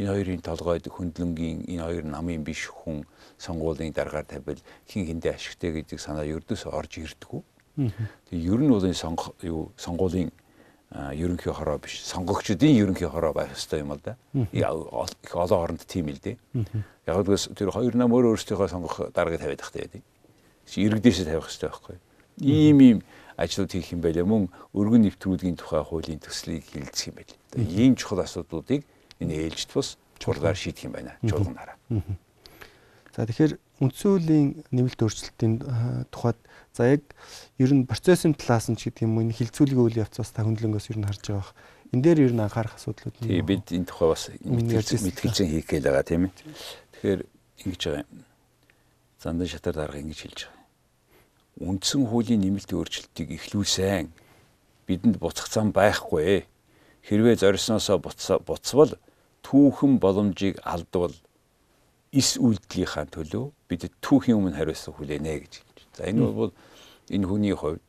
Энэ 0.00 0.12
хоёрын 0.12 0.42
толгойд 0.42 0.88
хөндлөнгийн 0.88 1.68
энэ 1.68 1.84
хоёр 1.84 2.04
намын 2.08 2.42
биш 2.42 2.68
хүн 2.72 3.04
сонгуулийн 3.38 3.92
дараагаар 3.92 4.24
тавил 4.24 4.60
хин 4.88 5.04
хиндэ 5.06 5.36
ашигтай 5.36 5.72
гэдэг 5.76 6.00
санаа 6.00 6.24
ердөөс 6.24 6.68
орж 6.68 7.00
ирдэггүй. 7.00 7.40
Тэгээ 7.76 8.48
ер 8.48 8.60
нь 8.60 8.72
бол 8.72 8.84
энэ 8.84 8.96
сонгох 8.96 9.36
юу 9.44 9.72
сонгуулийн 9.76 10.32
ерөнхий 10.92 11.52
хороо 11.52 11.78
биш 11.78 12.00
сонгогчдын 12.08 12.72
ерөнхий 12.72 13.08
хороо 13.08 13.32
байх 13.34 13.52
хэрэгтэй 13.52 13.80
юм 13.80 13.92
л 13.92 14.00
да. 14.02 14.16
Их 14.52 15.34
олон 15.34 15.60
оронд 15.60 15.84
тийм 15.84 16.08
л 16.08 16.18
дээ. 16.18 16.38
Яг 17.06 17.26
л 17.26 17.36
тэр 17.54 17.70
хоёр 17.70 17.94
нам 17.96 18.12
өөр 18.12 18.32
өөрсдийнхөө 18.32 18.68
сонгох 18.70 19.12
даргаыг 19.12 19.40
тавиад 19.40 19.60
тахтай 19.60 19.82
байдаг. 19.84 20.02
Иргэдээсээ 20.72 21.26
тавих 21.26 21.50
хэрэгтэй 21.50 21.68
байхгүй. 21.68 21.96
Ийм 22.40 22.78
ийм 22.80 22.98
ажлууд 23.36 23.72
хийх 23.72 23.92
юм 23.92 24.00
байлаа 24.00 24.24
мөн 24.24 24.48
өргөн 24.72 25.04
нэвтрүүлгийн 25.04 25.56
тухай 25.60 25.82
хуулийн 25.84 26.20
төслийг 26.22 26.64
хилцэх 26.64 27.12
юм 27.12 27.16
байл. 27.20 27.34
Ийм 27.60 27.92
чухал 27.96 28.24
асуудлуудыг 28.24 28.86
энэ 29.20 29.52
ээлжид 29.52 29.74
бус 29.74 29.98
чуулгаар 30.18 30.56
шийдэх 30.56 30.88
юм 30.88 30.92
байна. 30.96 31.16
Чуулганаараа. 31.20 31.76
За 33.16 33.24
тэгэхээр 33.24 33.56
үндсэн 33.80 34.08
хуулийн 34.08 34.48
нэмэлт 34.72 35.00
өөрчлөлтийн 35.00 35.54
тухайд 36.08 36.36
за 36.76 37.00
яг 37.00 37.02
ер 37.56 37.72
нь 37.72 37.88
процессын 37.88 38.36
талаас 38.36 38.68
нь 38.68 38.76
ч 38.76 38.92
гэдэг 38.92 39.08
юм 39.08 39.16
уу 39.16 39.24
энэ 39.24 39.36
хилцүүлгийн 39.40 39.80
үйл 39.80 40.02
явц 40.04 40.20
бас 40.20 40.30
та 40.36 40.44
хөндлөнгөөс 40.44 40.92
ер 40.92 40.98
нь 41.00 41.08
харж 41.08 41.24
байгаа. 41.32 41.56
Энэ 41.96 42.04
дээр 42.04 42.18
ер 42.28 42.34
нь 42.36 42.44
анхаарах 42.44 42.76
асуудлууд 42.76 43.16
нь. 43.24 43.32
Тий 43.32 43.40
бид 43.40 43.72
энэ 43.72 43.88
тухай 43.88 44.08
бас 44.12 44.28
мэтгэлцэн 44.44 45.48
хийх 45.48 45.66
гээл 45.72 45.88
байгаа 45.88 46.04
тийм 46.04 46.28
ээ. 46.28 46.32
Тэгэхээр 46.92 47.20
ингэж 47.64 47.80
байгаа 47.88 48.04
юм. 48.04 48.20
Зандан 49.16 49.48
шатар 49.48 49.74
дарга 49.74 50.04
ингэж 50.04 50.20
хэлж 50.20 50.40
байгаа 50.44 50.56
үндсэн 51.56 52.04
хуулийн 52.12 52.44
нэмэлт 52.44 52.68
өөрчлөлтийг 52.68 53.32
эхлүүлсэн. 53.32 54.12
Бидэнд 54.84 55.16
буцах 55.16 55.48
зам 55.48 55.72
байхгүй. 55.72 56.44
Хэрвээ 57.00 57.40
зорьсноосоо 57.40 57.96
буцвал 58.44 58.92
түүхэн 59.40 59.96
боломжийг 59.96 60.60
алдвал 60.60 61.16
эс 62.12 62.36
үйлдэлийнхаа 62.36 63.08
төлөө 63.08 63.44
бид 63.72 63.88
түүхийн 64.04 64.36
өмнө 64.36 64.58
хариуцлага 64.60 65.00
хүлээнэ 65.00 65.32
гэж. 65.40 65.54
За 65.96 66.04
энэ 66.04 66.30
бол 66.30 66.52
энэ 67.08 67.26
хүний 67.26 67.54
хувьд 67.56 67.82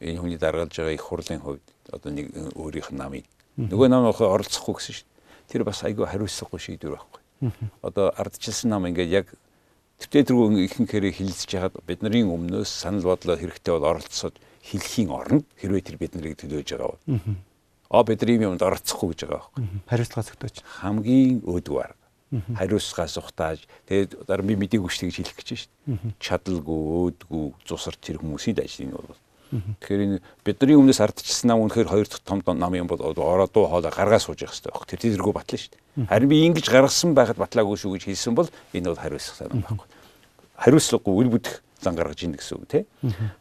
энэ 0.00 0.20
хүний 0.20 0.38
даргалж 0.40 0.74
байгаа 0.74 0.94
их 0.96 1.04
хурлын 1.04 1.40
хувьд 1.44 1.66
одоо 1.92 2.10
нэг 2.12 2.26
өөрийнх 2.56 2.90
нь 2.92 2.98
намыг 2.98 3.24
нөгөө 3.58 3.88
нам 3.90 4.06
оролцохгүй 4.08 4.74
гэсэн 4.78 4.94
шүү 4.94 5.06
дээ. 5.06 5.50
Тэр 5.50 5.62
бас 5.66 5.82
айгүй 5.82 6.06
хариуцлагагүй 6.06 6.60
шийдвэр 6.62 6.94
байхгүй. 6.94 7.20
Одоо 7.82 8.14
ардчилсан 8.14 8.70
нам 8.70 8.86
ингээд 8.86 9.10
яг 9.10 9.26
Тэвтэргүй 9.98 10.62
ихэнхээрээ 10.70 11.18
хилцэж 11.18 11.50
хаад 11.58 11.74
бидний 11.82 12.22
өмнөөс 12.22 12.70
санал 12.70 13.02
бодлоо 13.02 13.34
хэрэгтэй 13.34 13.74
бол 13.74 13.98
оролцоод 13.98 14.38
хэлхийн 14.62 15.10
оронд 15.10 15.42
хэрвээ 15.58 15.82
тэр 15.82 15.96
бид 15.98 16.14
нарыг 16.14 16.38
төлөөж 16.38 16.70
байгаа 16.70 16.94
бол. 16.94 17.02
Аа 17.90 18.06
бидний 18.06 18.38
юмд 18.38 18.62
оролцохгүй 18.62 19.10
гэж 19.10 19.26
байгаа 19.26 19.42
байхгүй. 19.42 19.62
Хариуцлагаас 19.90 20.30
өгтөөч. 20.38 20.56
Хамгийн 20.62 21.42
өдвөр. 21.42 21.97
Хариуцлагаас 22.28 23.16
ухтааж 23.16 23.64
тэгээд 23.88 24.28
дараа 24.28 24.44
би 24.44 24.56
мдийггүй 24.56 24.92
шүү 24.92 25.08
гэж 25.08 25.16
хэлэх 25.16 25.36
гэж 25.40 25.48
шүү. 25.64 25.70
Чадалгүй, 26.20 26.80
өөдгүй, 27.24 27.44
зусар 27.64 27.96
тэр 27.96 28.20
хүмүүсийн 28.20 28.60
ажил 28.60 28.84
энэ 28.84 28.96
бол. 29.00 29.16
Тэгэхээр 29.48 30.02
энэ 30.04 30.20
бидний 30.44 30.76
өмнөөс 30.76 31.00
ардчилсан 31.00 31.48
нам 31.48 31.64
үнэхээр 31.64 31.88
хоёр 31.88 32.04
дахь 32.04 32.20
том 32.20 32.44
нам 32.44 32.72
юм 32.76 32.84
бол 32.84 33.00
ороо 33.00 33.48
дуу 33.48 33.64
хоолой 33.64 33.88
гаргаа 33.88 34.20
сууж 34.20 34.44
явах 34.44 34.52
хэрэгтэй 34.52 34.68
байхгүй. 34.68 34.88
Тэр 34.92 35.00
тэргүй 35.16 35.32
батлаа 35.32 35.56
шүү 35.56 35.72
дээ. 35.72 36.04
Харин 36.04 36.28
би 36.28 36.36
ингэж 36.52 36.66
гаргасан 36.68 37.16
байхад 37.16 37.40
батлаагүй 37.40 37.80
шүү 37.80 37.96
гэж 37.96 38.04
хэлсэн 38.12 38.36
бол 38.36 38.48
энэ 38.76 38.92
бол 38.92 39.00
хариуцлага 39.00 39.56
юм 39.56 39.64
байхгүй. 39.64 39.88
Хариуцлагагүй 40.52 41.14
үл 41.16 41.32
бүдэх 41.32 41.54
зан 41.80 41.96
гаргаж 41.96 42.20
ийн 42.28 42.36
гэсэн 42.36 42.60
үг 42.60 42.68
тий. 42.68 42.84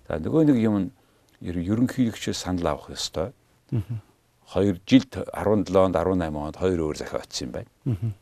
За 0.08 0.16
нөгөө 0.16 0.48
нэг 0.48 0.58
юм 0.64 0.76
ерөнхийлөгчөөс 1.44 2.40
санал 2.40 2.72
авах 2.72 2.96
ёстой. 2.96 3.36
2 4.48 4.80
жилд 4.88 5.12
17-онд 5.36 5.96
18 5.96 6.32
онд 6.32 6.56
хоёр 6.56 6.80
өөр 6.80 6.98
захиа 6.98 7.20
очсон 7.20 7.48
юм 7.48 7.52
байна. 7.52 7.70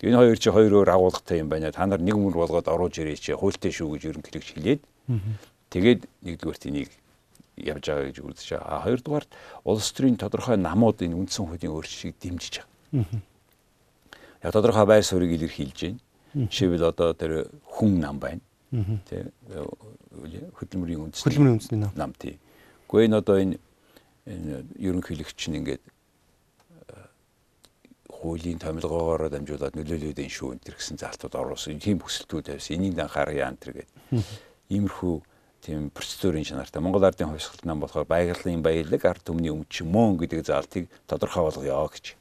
Энэ 0.02 0.18
хоёр 0.18 0.38
чи 0.42 0.50
хоёр 0.50 0.74
өөр 0.82 0.90
агуулгатай 0.90 1.38
юм 1.40 1.50
байна. 1.50 1.70
Та 1.70 1.86
нар 1.86 2.02
нэг 2.02 2.18
мөр 2.18 2.34
болгоод 2.34 2.66
оруулж 2.66 2.98
ирээ 2.98 3.22
чи 3.22 3.38
хуультай 3.38 3.70
шүү 3.70 3.94
гэж 3.94 4.10
ерөнхийлөгч 4.10 4.50
хэлээд 4.58 4.82
тэгээд 5.70 6.02
нэгдүгээр 6.26 6.58
тэнийг 6.58 6.90
явж 7.62 7.86
байгаа 7.86 8.06
гэж 8.10 8.18
үзэж 8.26 8.50
байгаа. 8.58 8.74
А 8.74 8.84
хоёрдугаар 8.84 9.26
улс 9.70 9.90
төрийн 9.94 10.18
тодорхой 10.18 10.58
намууд 10.58 10.98
энэ 11.06 11.14
үндсэн 11.14 11.46
хуулийн 11.46 11.74
өөрчлөлтийг 11.78 12.18
дэмжиж 12.18 12.54
байгаа. 12.66 13.22
Яг 14.42 14.52
тодорхой 14.52 14.86
байр 14.90 15.06
суурийг 15.06 15.38
илэрхийлж 15.38 15.78
байна. 15.78 16.02
Жишээлбэл 16.50 16.90
одоо 16.90 17.14
тэр 17.14 17.54
хүн 17.70 18.02
нам 18.02 18.18
байна. 18.18 18.42
Тэ 19.06 19.30
хөдөлмөрийн 20.58 21.06
үндэсний 21.06 21.32
хөдөлмөрийн 21.32 21.56
үндэсний 21.62 21.80
нам. 21.80 21.92
Нам 21.96 22.12
тий. 22.18 22.42
Гэхдээ 22.90 23.08
энэ 23.08 23.18
одоо 23.22 23.38
энэ 23.40 23.56
ерөнхийлөгч 24.82 25.54
нь 25.54 25.58
ингээд 25.62 25.84
хуулийн 28.26 28.58
томилгоогоор 28.58 29.30
дамжуулаад 29.30 29.78
нөлөөлөд 29.78 30.18
энэ 30.18 30.34
шүү 30.34 30.58
энэ 30.58 30.74
гэсэн 30.74 30.98
залтууд 30.98 31.36
оруулсан. 31.38 31.78
Тийм 31.78 32.02
хүсэлтүүд 32.02 32.58
тавьсан. 32.58 32.82
Энийг 32.82 32.98
анхаарах 32.98 33.38
яан 33.38 33.58
тэр 33.62 33.86
гэдэг. 33.86 34.26
Иймэрхүү 34.74 35.16
тийм 35.62 35.90
процедурын 35.94 36.46
чанартай 36.46 36.82
Монгол 36.82 37.06
ардын 37.06 37.30
хувьсгалт 37.30 37.66
нам 37.66 37.82
болохоор 37.82 38.06
байгалийн 38.06 38.66
баялаг 38.66 39.02
ард 39.06 39.26
түмний 39.26 39.54
өмч 39.54 39.86
мөн 39.86 40.18
гэдэг 40.22 40.46
заалтыг 40.46 40.90
тодорхой 41.10 41.46
болгоё 41.46 41.86
гэж. 41.90 42.18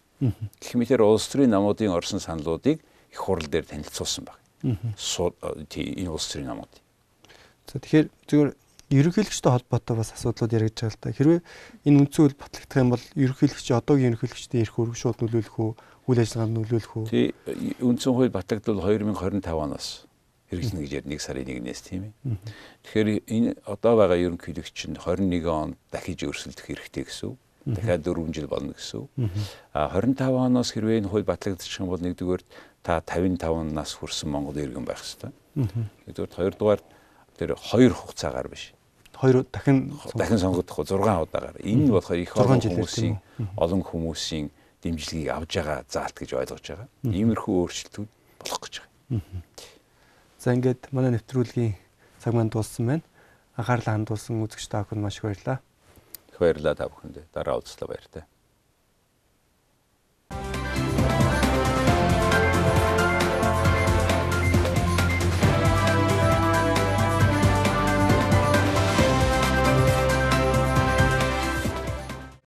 Гэх 0.60 0.74
мэтэр 0.76 1.04
улс 1.04 1.28
төрийн 1.28 1.52
намуудын 1.52 1.92
орсон 1.92 2.20
саналуудыг 2.20 2.80
их 2.80 3.18
хурл 3.20 3.44
дээр 3.44 3.68
танилцуулсан 3.68 4.24
баг. 4.24 4.38
Энэ 4.64 6.08
улс 6.08 6.28
төрийн 6.32 6.48
намууд. 6.48 6.72
За 7.68 7.80
тэгэхээр 7.80 8.08
зөвхөн 8.28 8.52
ерөнхийлөгчтэй 8.94 9.52
холбоотой 9.52 9.96
бас 9.96 10.12
асуудлууд 10.12 10.52
яригдж 10.52 10.80
байгаа 10.84 10.92
л 10.92 11.02
та. 11.02 11.12
Хэрвээ 11.12 11.40
энэ 11.88 11.98
үндсэн 12.04 12.20
хууль 12.20 12.36
батлагдах 12.36 12.80
юм 12.80 12.90
бол 12.92 13.04
ерөнхийлөгч 13.16 13.68
одоогийн 13.72 14.08
ерөнхийлөгчдийн 14.12 14.62
эрх 14.64 14.76
үүрэг 14.78 14.96
шууд 14.96 15.18
нөлөөлөх 15.24 15.56
үү? 15.58 15.72
Үйл 16.04 16.20
ажиллагаанд 16.20 16.56
нөлөөлөх 16.58 16.94
үү? 17.00 17.06
Тий, 17.08 17.32
үндсэн 17.80 18.12
хууль 18.12 18.28
батлагдвал 18.28 18.84
2025 18.84 19.40
оноос 19.56 20.04
хэрэгжинэ 20.52 20.84
гэж 20.84 20.92
ярь 21.00 21.08
1 21.08 21.16
сарын 21.16 21.48
1-ээс 21.48 21.80
тийм 21.80 22.02
ээ. 22.04 22.36
Тэгэхээр 22.84 23.08
энэ 23.24 23.50
одоо 23.64 23.96
байгаа 23.96 24.18
ерөнхийлөгч 24.20 24.78
нь 24.92 25.00
21 25.00 25.48
онд 25.48 25.74
дахиж 25.88 26.28
өрсөлдөх 26.28 26.68
хэрэгтэй 26.68 27.08
гэсэн 27.08 27.32
үг. 27.32 27.38
Дахиад 27.64 28.04
4 28.04 28.36
жил 28.36 28.48
болно 28.52 28.76
гэсэн 28.76 29.00
үг. 29.00 29.10
А 29.72 29.88
25 29.88 30.28
оноос 30.28 30.76
хэрвээ 30.76 31.00
энэ 31.00 31.08
хууль 31.08 31.24
батлагдчих 31.24 31.80
юм 31.80 31.88
бол 31.88 32.04
нэгдүгээр 32.04 32.42
та 32.84 33.00
55 33.00 33.72
нас 33.72 33.96
хүрсэн 33.96 34.28
Монгол 34.28 34.60
иргэн 34.60 34.84
байх 34.84 35.00
хэрэгтэй. 35.00 35.32
Нэгдүгээр 36.04 36.36
хоёрдугаар 36.36 36.80
тэр 37.40 37.56
хоёр 37.56 37.92
хугацаагаар 37.96 38.48
биш. 38.52 38.76
Хоёр 39.16 39.48
дахин 39.48 39.96
дахин 40.12 40.36
сонгогдох 40.36 40.84
6 40.84 41.00
удаагаар. 41.00 41.56
Энэ 41.64 41.88
болохоор 41.88 42.20
их 42.20 42.36
олон 42.36 42.60
хүмүүсийн 42.60 43.16
олон 43.56 43.80
хүмүүсийн 43.80 44.52
дэмжлэгийг 44.84 45.32
авж 45.32 45.50
байгаа 45.56 45.80
заалт 45.88 46.16
гэж 46.20 46.30
ойлгож 46.36 46.64
байгаа. 46.68 46.88
Иймэрхүү 47.08 47.54
өөрчлөлтүүд 47.64 48.10
болох 48.44 48.60
гэж 48.68 48.74
байгаа. 48.84 49.24
За 50.36 50.52
ингээд 50.52 50.92
манай 50.92 51.16
нэвтрүүлгийн 51.16 51.72
цаг 52.20 52.36
маань 52.36 52.52
дууссан 52.52 52.84
байна. 52.84 53.04
Анхаарлаа 53.56 53.96
хандуулсан 53.96 54.44
үзэгч 54.44 54.68
та 54.68 54.84
бүхэнд 54.84 55.00
маш 55.00 55.16
их 55.18 55.24
баярлалаа. 55.24 55.58
Их 56.28 56.38
баярлалаа 56.38 56.74
та 56.76 56.88
бүхэнд. 56.92 57.16
Дараа 57.32 57.56
уулзлаа 57.56 57.88
баяртай. 57.88 58.28